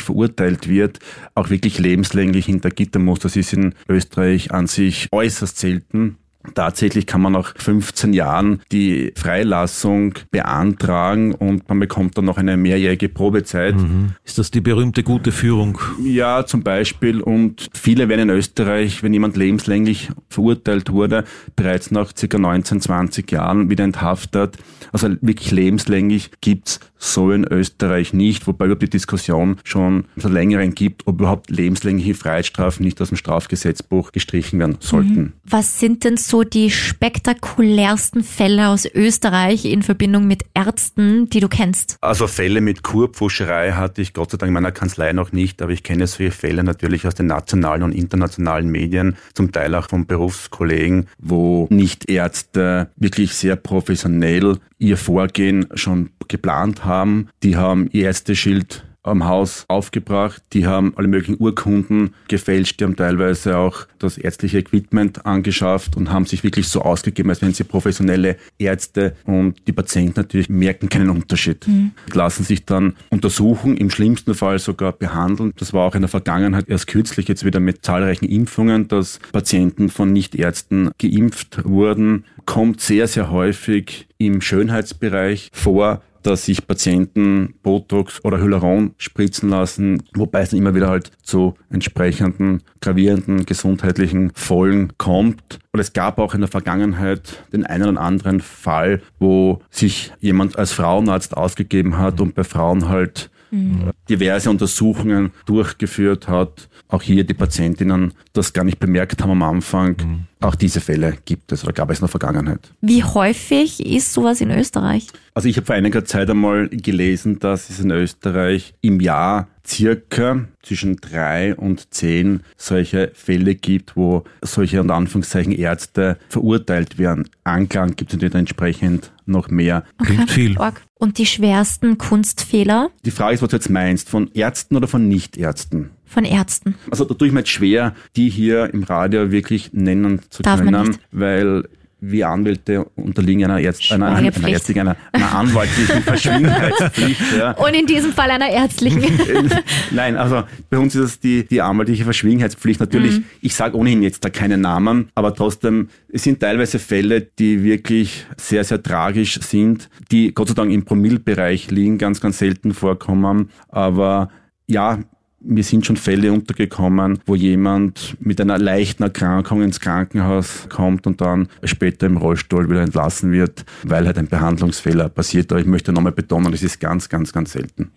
[0.00, 1.00] verurteilt wird,
[1.34, 3.18] auch wirklich lebenslänglich hinter Gitter muss.
[3.18, 6.16] Das ist in Österreich an sich äußerst selten.
[6.54, 12.56] Tatsächlich kann man nach 15 Jahren die Freilassung beantragen und man bekommt dann noch eine
[12.56, 13.76] mehrjährige Probezeit.
[13.76, 14.10] Mhm.
[14.24, 15.78] Ist das die berühmte gute Führung?
[16.02, 17.20] Ja, zum Beispiel.
[17.20, 21.24] Und viele werden in Österreich, wenn jemand lebenslänglich verurteilt wurde,
[21.54, 22.38] bereits nach ca.
[22.38, 24.56] 19, 20 Jahren wieder enthaftet.
[24.92, 30.74] Also wirklich lebenslänglich gibt's so in Österreich nicht, wobei überhaupt die Diskussion schon seit längerem
[30.74, 35.20] gibt, ob überhaupt lebenslängliche Freiheitsstrafen nicht aus dem Strafgesetzbuch gestrichen werden sollten.
[35.20, 35.32] Mhm.
[35.44, 41.48] Was sind denn so die spektakulärsten Fälle aus Österreich in Verbindung mit Ärzten, die du
[41.48, 41.96] kennst?
[42.00, 45.72] Also Fälle mit Kurpfuscherei hatte ich Gott sei Dank in meiner Kanzlei noch nicht, aber
[45.72, 50.06] ich kenne solche Fälle natürlich aus den nationalen und internationalen Medien, zum Teil auch von
[50.06, 57.28] Berufskollegen, wo Nichtärzte wirklich sehr professionell ihr Vorgehen schon geplant haben.
[57.42, 60.42] Die haben ihr Ärzteschild am Haus aufgebracht.
[60.52, 66.10] Die haben alle möglichen Urkunden gefälscht, die haben teilweise auch das ärztliche Equipment angeschafft und
[66.10, 70.88] haben sich wirklich so ausgegeben, als wären sie professionelle Ärzte und die Patienten natürlich merken
[70.88, 71.66] keinen Unterschied.
[71.66, 71.92] Mhm.
[72.12, 75.52] Lassen sich dann untersuchen, im schlimmsten Fall sogar behandeln.
[75.56, 79.88] Das war auch in der Vergangenheit erst kürzlich jetzt wieder mit zahlreichen Impfungen, dass Patienten
[79.88, 82.24] von Nichtärzten geimpft wurden.
[82.44, 90.02] Kommt sehr, sehr häufig im Schönheitsbereich vor dass sich Patienten Botox oder Hyaluron spritzen lassen,
[90.14, 95.60] wobei es dann immer wieder halt zu entsprechenden gravierenden gesundheitlichen Folgen kommt.
[95.72, 100.58] Und es gab auch in der Vergangenheit den einen oder anderen Fall, wo sich jemand
[100.58, 103.90] als Frauenarzt ausgegeben hat und bei Frauen halt mhm.
[104.08, 106.68] diverse Untersuchungen durchgeführt hat.
[106.88, 109.96] Auch hier die Patientinnen das gar nicht bemerkt haben am Anfang.
[109.98, 110.26] Mhm.
[110.40, 112.72] Auch diese Fälle gibt es oder gab es in der Vergangenheit.
[112.82, 115.08] Wie häufig ist sowas in Österreich?
[115.34, 120.44] Also ich habe vor einiger Zeit einmal gelesen, dass es in Österreich im Jahr circa
[120.62, 127.28] zwischen drei und zehn solche Fälle gibt, wo solche unter Anführungszeichen Ärzte verurteilt werden.
[127.44, 129.84] Anklang gibt es natürlich entsprechend noch mehr.
[129.98, 130.14] Okay.
[130.14, 130.58] Klingt viel.
[130.98, 132.90] Und die schwersten Kunstfehler?
[133.04, 135.90] Die Frage ist, was du jetzt meinst, von Ärzten oder von Nichtärzten?
[136.06, 136.76] Von Ärzten.
[136.90, 140.60] Also da tue ich mir jetzt schwer, die hier im Radio wirklich nennen zu Darf
[140.62, 141.64] können, weil
[142.00, 147.20] wir Anwälte unterliegen einer, Ärzt, einer, einer, einer, ärztlichen, einer, einer anwaltlichen Verschwiegenheitspflicht.
[147.38, 147.52] Ja.
[147.52, 149.02] Und in diesem Fall einer ärztlichen.
[149.90, 152.80] Nein, also bei uns ist es die, die anwaltliche Verschwiegenheitspflicht.
[152.80, 153.24] Natürlich, mhm.
[153.40, 158.26] ich sage ohnehin jetzt da keine Namen, aber trotzdem, es sind teilweise Fälle, die wirklich
[158.36, 163.50] sehr, sehr tragisch sind, die Gott sei Dank im Promillbereich liegen, ganz, ganz selten vorkommen.
[163.68, 164.28] Aber
[164.66, 164.98] ja,
[165.46, 171.20] mir sind schon Fälle untergekommen, wo jemand mit einer leichten Erkrankung ins Krankenhaus kommt und
[171.20, 175.52] dann später im Rollstuhl wieder entlassen wird, weil halt ein Behandlungsfehler passiert.
[175.52, 177.90] Aber ich möchte nochmal betonen, das ist ganz, ganz, ganz selten.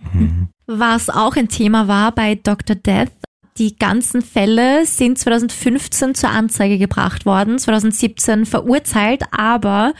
[0.67, 2.75] Was auch ein Thema war bei Dr.
[2.75, 3.11] Death,
[3.57, 9.93] die ganzen Fälle sind 2015 zur Anzeige gebracht worden, 2017 verurteilt, aber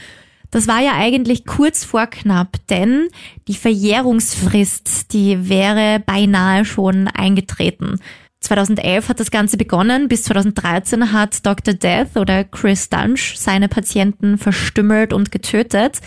[0.50, 3.08] das war ja eigentlich kurz vor knapp, denn
[3.48, 8.00] die Verjährungsfrist, die wäre beinahe schon eingetreten.
[8.40, 10.08] 2011 hat das Ganze begonnen.
[10.08, 11.74] Bis 2013 hat Dr.
[11.74, 16.00] Death oder Chris Dunch seine Patienten verstümmelt und getötet.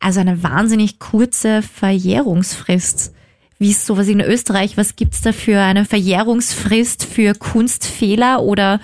[0.00, 3.14] Also eine wahnsinnig kurze Verjährungsfrist.
[3.58, 4.76] Wie ist sowas in Österreich?
[4.76, 8.80] Was gibt's da für eine Verjährungsfrist für Kunstfehler oder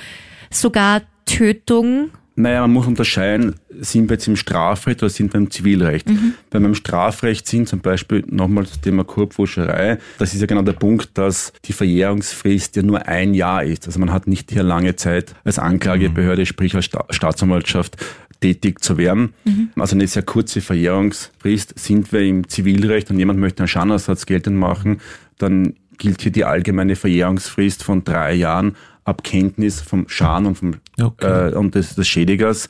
[0.51, 5.51] sogar Tötung naja, man muss unterscheiden, sind wir jetzt im Strafrecht oder sind wir im
[5.51, 6.09] Zivilrecht.
[6.09, 6.35] Mhm.
[6.51, 10.73] Wir im Strafrecht sind, zum Beispiel nochmal das Thema Kurpfuscherei, das ist ja genau der
[10.73, 13.87] Punkt, dass die Verjährungsfrist ja nur ein Jahr ist.
[13.87, 16.47] Also man hat nicht hier lange Zeit als Anklagebehörde, mhm.
[16.47, 17.97] sprich als Sta Staatsanwaltschaft,
[18.41, 19.35] tätig zu werden.
[19.45, 19.71] Mhm.
[19.77, 24.57] Also eine sehr kurze Verjährungsfrist sind wir im Zivilrecht und jemand möchte einen Schadenersatz geltend
[24.57, 25.01] machen,
[25.39, 30.75] dann gilt hier die allgemeine Verjährungsfrist von drei Jahren ab Kenntnis vom Schaden und, vom,
[31.01, 31.51] okay.
[31.51, 32.69] äh, und des, des Schädigers.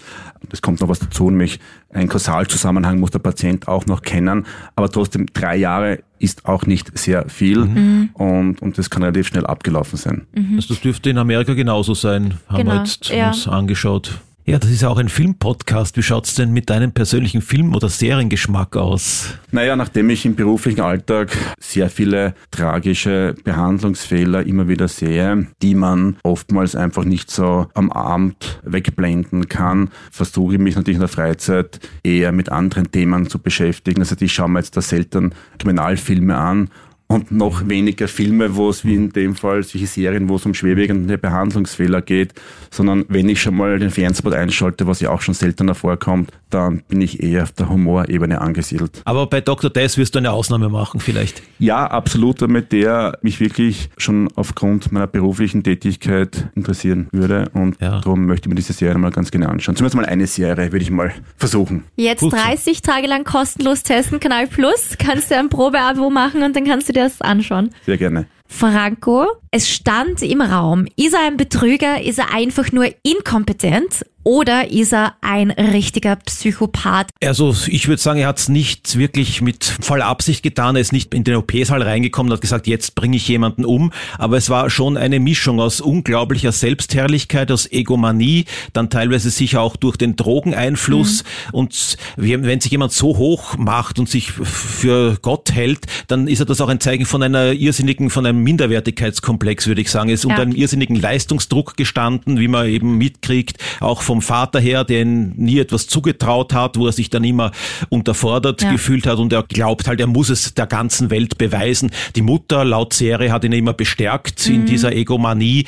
[0.48, 1.60] Das kommt noch was dazu, nämlich
[1.90, 6.96] ein Kausalzusammenhang muss der Patient auch noch kennen, aber trotzdem drei Jahre ist auch nicht
[6.96, 8.10] sehr viel mhm.
[8.14, 10.26] und, und das kann relativ schnell abgelaufen sein.
[10.34, 10.56] Mhm.
[10.56, 12.72] Also das dürfte in Amerika genauso sein, haben genau.
[12.72, 13.28] wir jetzt ja.
[13.28, 14.20] uns angeschaut.
[14.44, 15.96] Ja, das ist ja auch ein Filmpodcast.
[15.96, 19.34] Wie schaut's denn mit deinem persönlichen Film- oder Seriengeschmack aus?
[19.52, 26.16] Naja, nachdem ich im beruflichen Alltag sehr viele tragische Behandlungsfehler immer wieder sehe, die man
[26.24, 31.78] oftmals einfach nicht so am Abend wegblenden kann, versuche ich mich natürlich in der Freizeit
[32.02, 34.00] eher mit anderen Themen zu beschäftigen.
[34.00, 36.68] Also ich schaue mir jetzt da selten Kriminalfilme an
[37.12, 40.54] und noch weniger Filme, wo es wie in dem Fall solche Serien, wo es um
[40.54, 42.32] schwerwiegende Behandlungsfehler geht,
[42.70, 46.82] sondern wenn ich schon mal den Fernsehbot einschalte, was ja auch schon seltener vorkommt, dann
[46.88, 49.02] bin ich eher auf der Humorebene angesiedelt.
[49.04, 49.70] Aber bei Dr.
[49.70, 51.42] Dess wirst du eine Ausnahme machen vielleicht?
[51.58, 58.00] Ja, absolut, damit der mich wirklich schon aufgrund meiner beruflichen Tätigkeit interessieren würde und ja.
[58.00, 59.76] darum möchte ich mir diese Serie mal ganz genau anschauen.
[59.76, 61.84] Zumindest mal eine Serie würde ich mal versuchen.
[61.96, 62.32] Jetzt Gut.
[62.32, 66.88] 30 Tage lang kostenlos testen, Kanal Plus, kannst du ein Probeabo machen und dann kannst
[66.88, 67.70] du dir das anschauen.
[67.86, 68.26] Sehr gerne.
[68.52, 74.70] Franco, es stand im Raum, ist er ein Betrüger, ist er einfach nur inkompetent oder
[74.70, 77.08] ist er ein richtiger Psychopath?
[77.22, 80.76] Also ich würde sagen, er hat es nicht wirklich mit voller Absicht getan.
[80.76, 83.92] Er ist nicht in den OP-Saal reingekommen und hat gesagt, jetzt bringe ich jemanden um.
[84.18, 89.76] Aber es war schon eine Mischung aus unglaublicher Selbstherrlichkeit, aus Egomanie, dann teilweise sicher auch
[89.76, 91.24] durch den Drogeneinfluss.
[91.24, 91.54] Mhm.
[91.54, 96.46] Und wenn sich jemand so hoch macht und sich für Gott hält, dann ist er
[96.46, 100.08] das auch ein Zeichen von einer irrsinnigen, von einem Minderwertigkeitskomplex Komplex, würde ich sagen.
[100.08, 100.42] Er ist unter Ja.
[100.42, 105.58] einem irrsinnigen Leistungsdruck gestanden, wie man eben mitkriegt, auch vom Vater her, der ihm nie
[105.58, 107.50] etwas zugetraut hat, wo er sich dann immer
[107.88, 108.70] unterfordert Ja.
[108.72, 111.90] gefühlt hat und er glaubt halt, er muss es der ganzen Welt beweisen.
[112.14, 114.54] Die Mutter laut Serie hat ihn immer bestärkt Mhm.
[114.54, 115.64] in dieser Egomanie.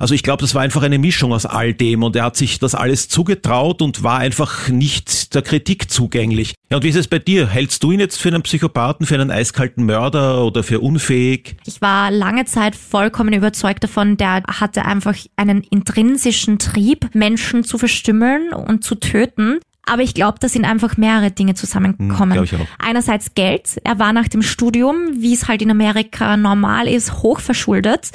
[0.00, 2.58] Also ich glaube, das war einfach eine Mischung aus all dem und er hat sich
[2.60, 6.54] das alles zugetraut und war einfach nicht der Kritik zugänglich.
[6.70, 7.48] Ja, und wie ist es bei dir?
[7.48, 11.56] Hältst du ihn jetzt für einen Psychopathen, für einen eiskalten Mörder oder für unfähig?
[11.66, 17.77] Ich war lange Zeit vollkommen überzeugt davon, der hatte einfach einen intrinsischen Trieb, Menschen zu
[17.78, 19.58] verstümmeln und zu töten.
[19.86, 22.32] Aber ich glaube, da sind einfach mehrere Dinge zusammengekommen.
[22.34, 22.66] glaub ich auch.
[22.78, 23.80] Einerseits Geld.
[23.84, 28.10] Er war nach dem Studium, wie es halt in Amerika normal ist, hochverschuldet.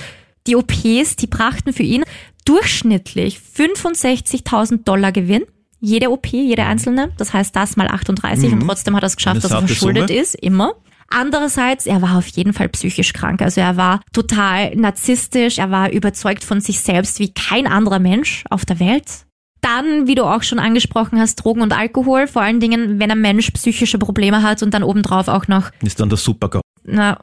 [0.46, 2.04] Die OPs, die brachten für ihn
[2.46, 5.44] durchschnittlich 65.000 Dollar Gewinn.
[5.80, 7.12] Jede OP, jede einzelne.
[7.18, 10.08] Das heißt, das mal 38 und trotzdem hat er es geschafft, Eine dass er verschuldet
[10.10, 10.20] Summe.
[10.20, 10.74] ist, immer.
[11.10, 13.42] Andererseits, er war auf jeden Fall psychisch krank.
[13.42, 18.46] Also er war total narzisstisch, er war überzeugt von sich selbst wie kein anderer Mensch
[18.50, 19.26] auf der Welt.
[19.64, 22.28] Dann, wie du auch schon angesprochen hast, Drogen und Alkohol.
[22.28, 26.00] Vor allen Dingen, wenn ein Mensch psychische Probleme hat und dann obendrauf auch noch Ist
[26.00, 26.62] dann der Supergau.
[26.84, 27.18] na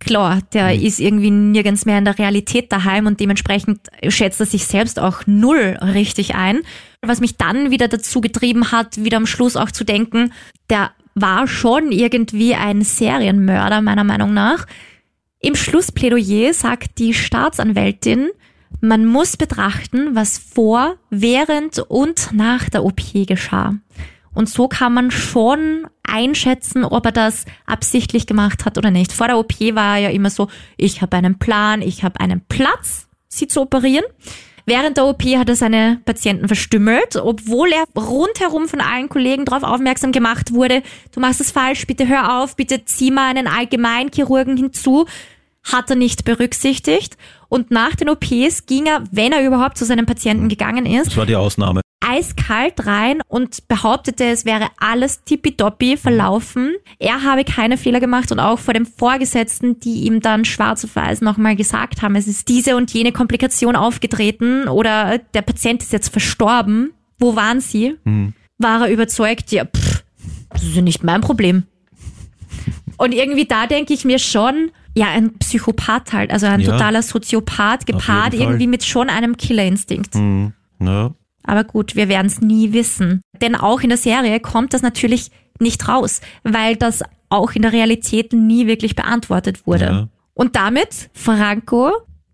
[0.00, 4.66] klar, der ist irgendwie nirgends mehr in der Realität daheim und dementsprechend schätzt er sich
[4.66, 6.60] selbst auch null richtig ein.
[7.00, 10.32] Was mich dann wieder dazu getrieben hat, wieder am Schluss auch zu denken,
[10.70, 14.66] der war schon irgendwie ein Serienmörder, meiner Meinung nach.
[15.40, 18.30] Im Schlussplädoyer sagt die Staatsanwältin,
[18.84, 23.74] man muss betrachten, was vor, während und nach der OP geschah.
[24.34, 29.12] Und so kann man schon einschätzen, ob er das absichtlich gemacht hat oder nicht.
[29.12, 32.40] Vor der OP war er ja immer so, ich habe einen Plan, ich habe einen
[32.48, 34.04] Platz, sie zu operieren.
[34.66, 39.62] Während der OP hat er seine Patienten verstümmelt, obwohl er rundherum von allen Kollegen darauf
[39.62, 40.82] aufmerksam gemacht wurde,
[41.12, 45.04] du machst es falsch, bitte hör auf, bitte zieh mal einen Allgemeinchirurgen hinzu.
[45.64, 47.16] Hat er nicht berücksichtigt.
[47.48, 51.16] Und nach den OPs ging er, wenn er überhaupt zu seinen Patienten gegangen ist, Das
[51.16, 51.80] war die Ausnahme.
[52.06, 56.74] eiskalt rein und behauptete, es wäre alles tippitoppi verlaufen.
[56.98, 60.96] Er habe keine Fehler gemacht und auch vor dem Vorgesetzten, die ihm dann schwarz auf
[60.96, 65.92] weiß nochmal gesagt haben, es ist diese und jene Komplikation aufgetreten oder der Patient ist
[65.92, 66.92] jetzt verstorben.
[67.18, 67.96] Wo waren sie?
[68.58, 70.02] War er überzeugt, ja, pff,
[70.50, 71.62] das ist ja nicht mein Problem.
[72.98, 76.72] Und irgendwie da denke ich mir schon, ja, ein Psychopath halt, also ein Ja.
[76.72, 80.14] totaler Soziopath, gepaart irgendwie mit schon einem Killerinstinkt.
[80.80, 81.10] Ja.
[81.42, 83.20] Aber gut, wir werden es nie wissen.
[83.40, 85.30] Denn auch in der Serie kommt das natürlich
[85.60, 89.84] nicht raus, weil das auch in der Realität nie wirklich beantwortet wurde.
[89.84, 90.08] Ja.
[90.34, 91.92] Und damit, Franco,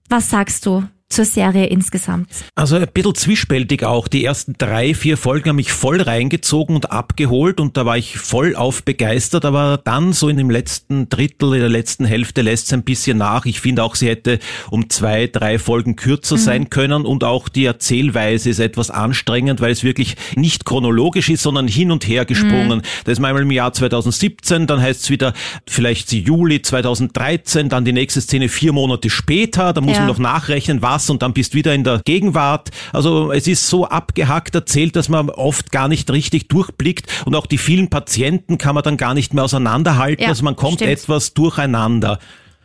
[0.09, 2.29] was sagst du zur Serie insgesamt?
[2.55, 4.09] Also ein bisschen zwiespältig auch.
[4.09, 8.17] Die ersten drei, vier Folgen haben mich voll reingezogen und abgeholt und da war ich
[8.19, 12.67] voll auf begeistert, aber dann so in dem letzten Drittel, in der letzten Hälfte lässt
[12.67, 13.45] es ein bisschen nach.
[13.45, 14.39] Ich finde auch, sie hätte
[14.71, 19.73] um zwei, drei Folgen kürzer sein können und auch die Erzählweise ist etwas anstrengend, weil
[19.73, 22.83] es wirklich nicht chronologisch ist, sondern hin und her gesprungen.
[23.05, 25.35] Da ist man einmal im Jahr 2017, dann heißt es wieder
[25.67, 30.01] vielleicht Juli 2013, dann die nächste Szene vier Monate später, da muss Ja.
[30.01, 32.71] man noch nachrechnen, was und dann bist wieder in der Gegenwart.
[32.93, 37.47] Also es ist so abgehackt erzählt, dass man oft gar nicht richtig durchblickt und auch
[37.47, 40.25] die vielen Patienten kann man dann gar nicht mehr auseinanderhalten.
[40.25, 40.91] Ja, also man kommt stimmt.
[40.91, 42.19] etwas durcheinander.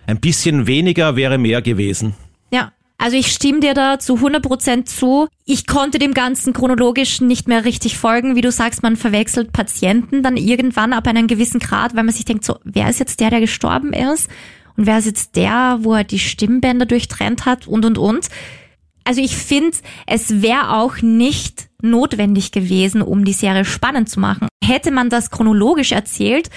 [0.07, 2.15] Ein bisschen weniger wäre mehr gewesen.
[2.51, 2.71] Ja.
[2.97, 5.27] Also ich stimme dir da zu 100% zu.
[5.43, 8.37] Ich konnte dem Ganzen chronologisch nicht mehr richtig folgen.
[8.37, 12.23] Wie du sagst, man verwechselt Patienten dann irgendwann ab einem gewissen Grad, weil man sich
[12.23, 14.29] denkt, so, wer ist jetzt der, der gestorben ist?
[14.77, 18.29] Und wer ist jetzt der, wo er die Stimmbänder durchtrennt hat und, und, und.
[19.03, 24.47] Also ich finde, es wäre auch nicht notwendig gewesen, um die Serie spannend zu machen.
[24.63, 26.49] Hätte man das chronologisch erzählt,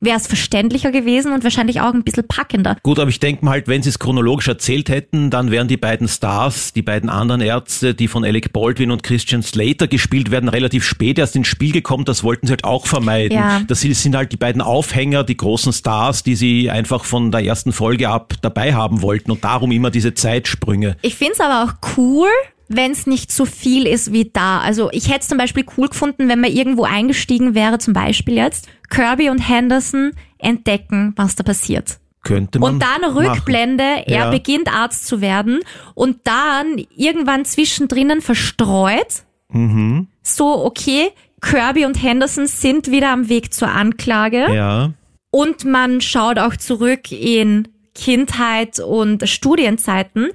[0.00, 2.76] wäre es verständlicher gewesen und wahrscheinlich auch ein bisschen packender.
[2.82, 5.76] Gut, aber ich denke mal halt, wenn sie es chronologisch erzählt hätten, dann wären die
[5.76, 10.48] beiden Stars, die beiden anderen Ärzte, die von Alec Baldwin und Christian Slater gespielt werden,
[10.48, 12.04] relativ spät erst ins Spiel gekommen.
[12.06, 13.36] Das wollten sie halt auch vermeiden.
[13.36, 13.60] Ja.
[13.68, 17.44] Das sind- sind halt die beiden Aufhänger, die großen Stars, die sie einfach von der
[17.44, 20.96] ersten Folge ab dabei haben wollten und darum immer diese Zeitsprünge.
[21.02, 22.28] Ich find's aber auch cool,
[22.72, 24.60] wenn es nicht so viel ist wie da.
[24.60, 28.34] Also ich hätte es zum Beispiel cool gefunden, wenn man irgendwo eingestiegen wäre, zum Beispiel
[28.34, 31.98] jetzt, Kirby und Henderson entdecken, was da passiert.
[32.22, 33.16] Könnte man Und dann machen.
[33.32, 34.30] Rückblende, er Ja.
[34.30, 35.60] beginnt Arzt zu werden
[35.94, 39.24] und dann irgendwann zwischendrin verstreut.
[39.50, 40.06] Mhm.
[40.22, 41.08] So, okay,
[41.40, 44.46] Kirby und Henderson sind wieder am Weg zur Anklage.
[44.54, 44.92] Ja.
[45.30, 50.28] Und man schaut auch zurück in Kindheit und Studienzeiten.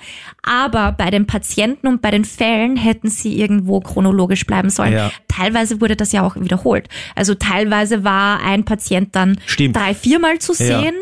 [0.44, 4.94] Aber bei den Patienten und bei den Fällen hätten sie irgendwo chronologisch bleiben sollen.
[4.94, 5.12] Ja.
[5.28, 6.88] Teilweise wurde das ja auch wiederholt.
[7.16, 9.76] Also teilweise war ein Patient dann Stimmt.
[9.76, 10.82] drei, viermal zu Ja.
[10.82, 10.96] sehen.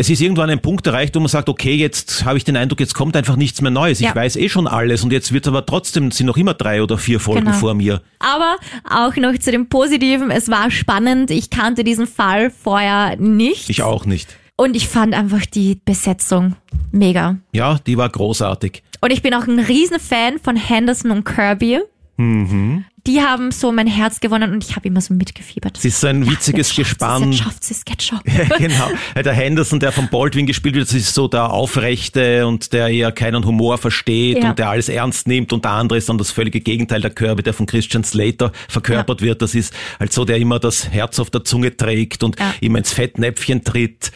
[0.00, 2.78] Es ist irgendwann ein Punkt erreicht, wo man sagt, okay, jetzt habe ich den Eindruck,
[2.78, 3.98] jetzt kommt einfach nichts mehr Neues.
[3.98, 4.10] Ja.
[4.10, 6.98] Ich weiß eh schon alles und jetzt wird aber trotzdem, sind noch immer drei oder
[6.98, 7.56] vier Folgen Genau.
[7.56, 8.00] vor mir.
[8.20, 11.32] Aber auch noch zu dem Positiven, es war spannend.
[11.32, 13.68] Ich kannte diesen Fall vorher nicht.
[13.70, 14.37] Ich auch nicht.
[14.60, 16.56] Und ich fand einfach die Besetzung
[16.90, 17.36] mega.
[17.52, 18.82] Ja, die war großartig.
[19.00, 21.78] Und ich bin auch ein Riesenfan von Henderson und Kirby.
[22.16, 22.84] Mhm.
[23.06, 25.78] Die haben so mein Herz gewonnen und ich habe immer so mitgefiebert.
[25.78, 27.30] Es ist so ein witziges Jetzt schafft Gespann.
[27.32, 28.90] Jetzt schafft sie es, jetzt schafft Ja, genau.
[29.14, 33.12] Der Henderson, der von Baldwin gespielt wird, das ist so der Aufrechte und der eher
[33.12, 34.50] keinen Humor versteht Ja.
[34.50, 37.44] und der alles ernst nimmt und der andere ist dann das völlige Gegenteil, der Kirby,
[37.44, 39.40] der von Christian Slater verkörpert wird.
[39.40, 42.52] Das ist halt so, der immer das Herz auf der Zunge trägt und Ja.
[42.60, 44.10] immer ins Fettnäpfchen tritt.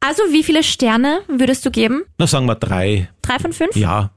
[0.00, 2.02] Also wie viele Sterne würdest du geben?
[2.18, 3.08] Na, sagen wir drei.
[3.22, 3.76] Drei von fünf?
[3.76, 4.10] Ja.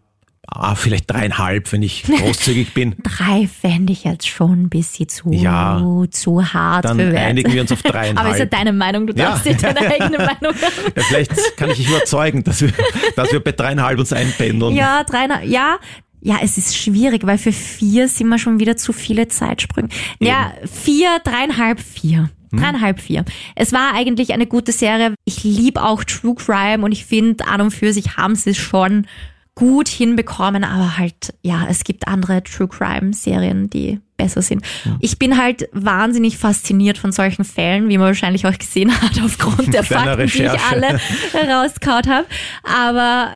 [0.45, 2.95] Ah, vielleicht dreieinhalb, wenn ich großzügig bin.
[3.03, 5.81] Drei fände ich jetzt schon ein bisschen zu, Ja.
[6.11, 7.19] zu hart Dann bewertet.
[7.29, 8.19] einigen wir uns auf dreieinhalb.
[8.19, 9.29] Aber ist ja deine Meinung, du Ja.
[9.31, 10.93] darfst dir deine eigene Meinung haben.
[10.95, 12.71] Ja, vielleicht kann ich dich überzeugen, dass wir,
[13.15, 14.75] dass wir bei dreieinhalb uns einpendeln.
[14.75, 15.77] Ja, dreieinhalb, ja.
[16.21, 19.89] Ja, es ist schwierig, weil für vier sind wir schon wieder zu viele Zeitsprünge.
[20.19, 22.29] Ja, vier, dreieinhalb, vier.
[22.53, 22.59] Hm.
[22.59, 23.25] Dreieinhalb, vier.
[23.55, 25.13] Es war eigentlich eine gute Serie.
[25.25, 28.57] Ich liebe auch True Crime und ich finde, an und für sich haben sie es
[28.57, 29.07] schon
[29.55, 34.63] gut hinbekommen, aber halt, ja, es gibt andere True Crime Serien, die besser sind.
[34.99, 39.73] Ich bin halt wahnsinnig fasziniert von solchen Fällen, wie man wahrscheinlich auch gesehen hat, aufgrund
[39.73, 40.99] der Fakten, die ich Recherche.
[41.33, 42.25] alle rausgehauen habe.
[42.63, 43.33] Aber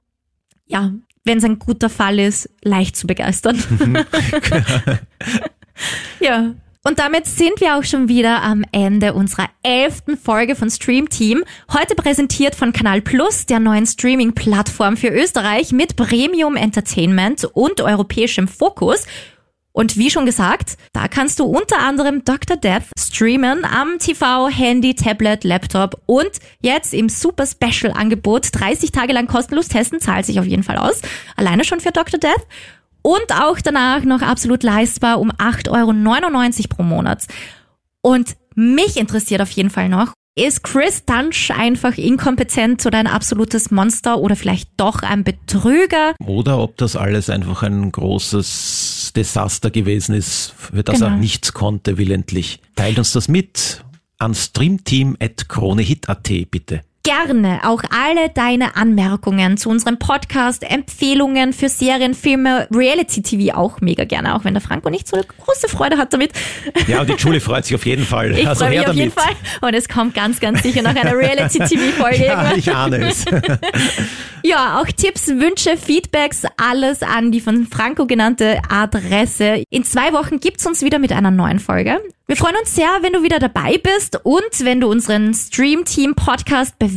[0.65, 0.91] ja,
[1.23, 3.61] wenn es ein guter Fall ist, leicht zu begeistern.
[6.19, 6.53] ja.
[6.87, 11.43] Und damit sind wir auch schon wieder am Ende unserer elften Folge von Stream Team.
[11.73, 18.47] Heute präsentiert von Kanal Plus, der neuen Streaming-Plattform für Österreich mit Premium Entertainment und europäischem
[18.47, 19.03] Fokus.
[19.73, 22.55] Und wie schon gesagt, da kannst du unter anderem Dr.
[22.55, 26.31] Death streamen am TV, Handy, Tablet, Laptop und
[26.61, 30.77] jetzt im Super Special Angebot 30 Tage lang kostenlos testen, zahlt sich auf jeden Fall
[30.77, 31.01] aus.
[31.35, 32.17] Alleine schon für Dr.
[32.17, 32.47] Death.
[33.07, 35.93] Und auch danach noch absolut leistbar um 8,99 Euro
[36.67, 37.23] pro Monat.
[38.01, 43.71] Und mich interessiert auf jeden Fall noch, ist Chris Dunch einfach inkompetent oder ein absolutes
[43.71, 46.15] Monster oder vielleicht doch ein Betrüger?
[46.19, 51.11] Oder ob das alles einfach ein großes Desaster gewesen ist, für das Genau.
[51.11, 52.59] er nichts konnte willentlich.
[52.75, 53.85] Teilt uns das mit
[54.17, 56.81] an streamteam.kronehit.at bitte.
[57.07, 64.03] Gerne auch alle deine Anmerkungen zu unserem Podcast, Empfehlungen für Serien, Filme, Reality-TV auch mega
[64.03, 66.33] gerne, auch wenn der Franco nicht so eine große Freude hat damit.
[66.85, 68.37] Ja, und die Julie freut sich auf jeden Fall.
[68.37, 69.39] Ich also freue mich auf jeden damit.
[69.39, 69.69] Fall.
[69.69, 72.25] Und es kommt ganz, ganz sicher noch eine Reality-TV-Folge.
[72.25, 72.59] Ja, irgendwann.
[72.59, 73.23] ich ahne es.
[74.43, 79.63] Ja, auch Tipps, Wünsche, Feedbacks, alles an die von Franco genannte Adresse.
[79.69, 81.99] In zwei Wochen gibt's uns wieder mit einer neuen Folge.
[82.27, 86.13] Wir freuen uns sehr, wenn du wieder dabei bist und wenn du unseren Stream Team
[86.13, 86.96] Podcast bewertest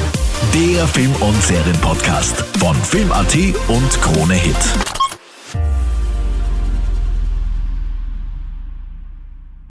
[0.54, 3.36] der Film- und Serienpodcast von Film.at
[3.68, 4.95] und Krone Hit.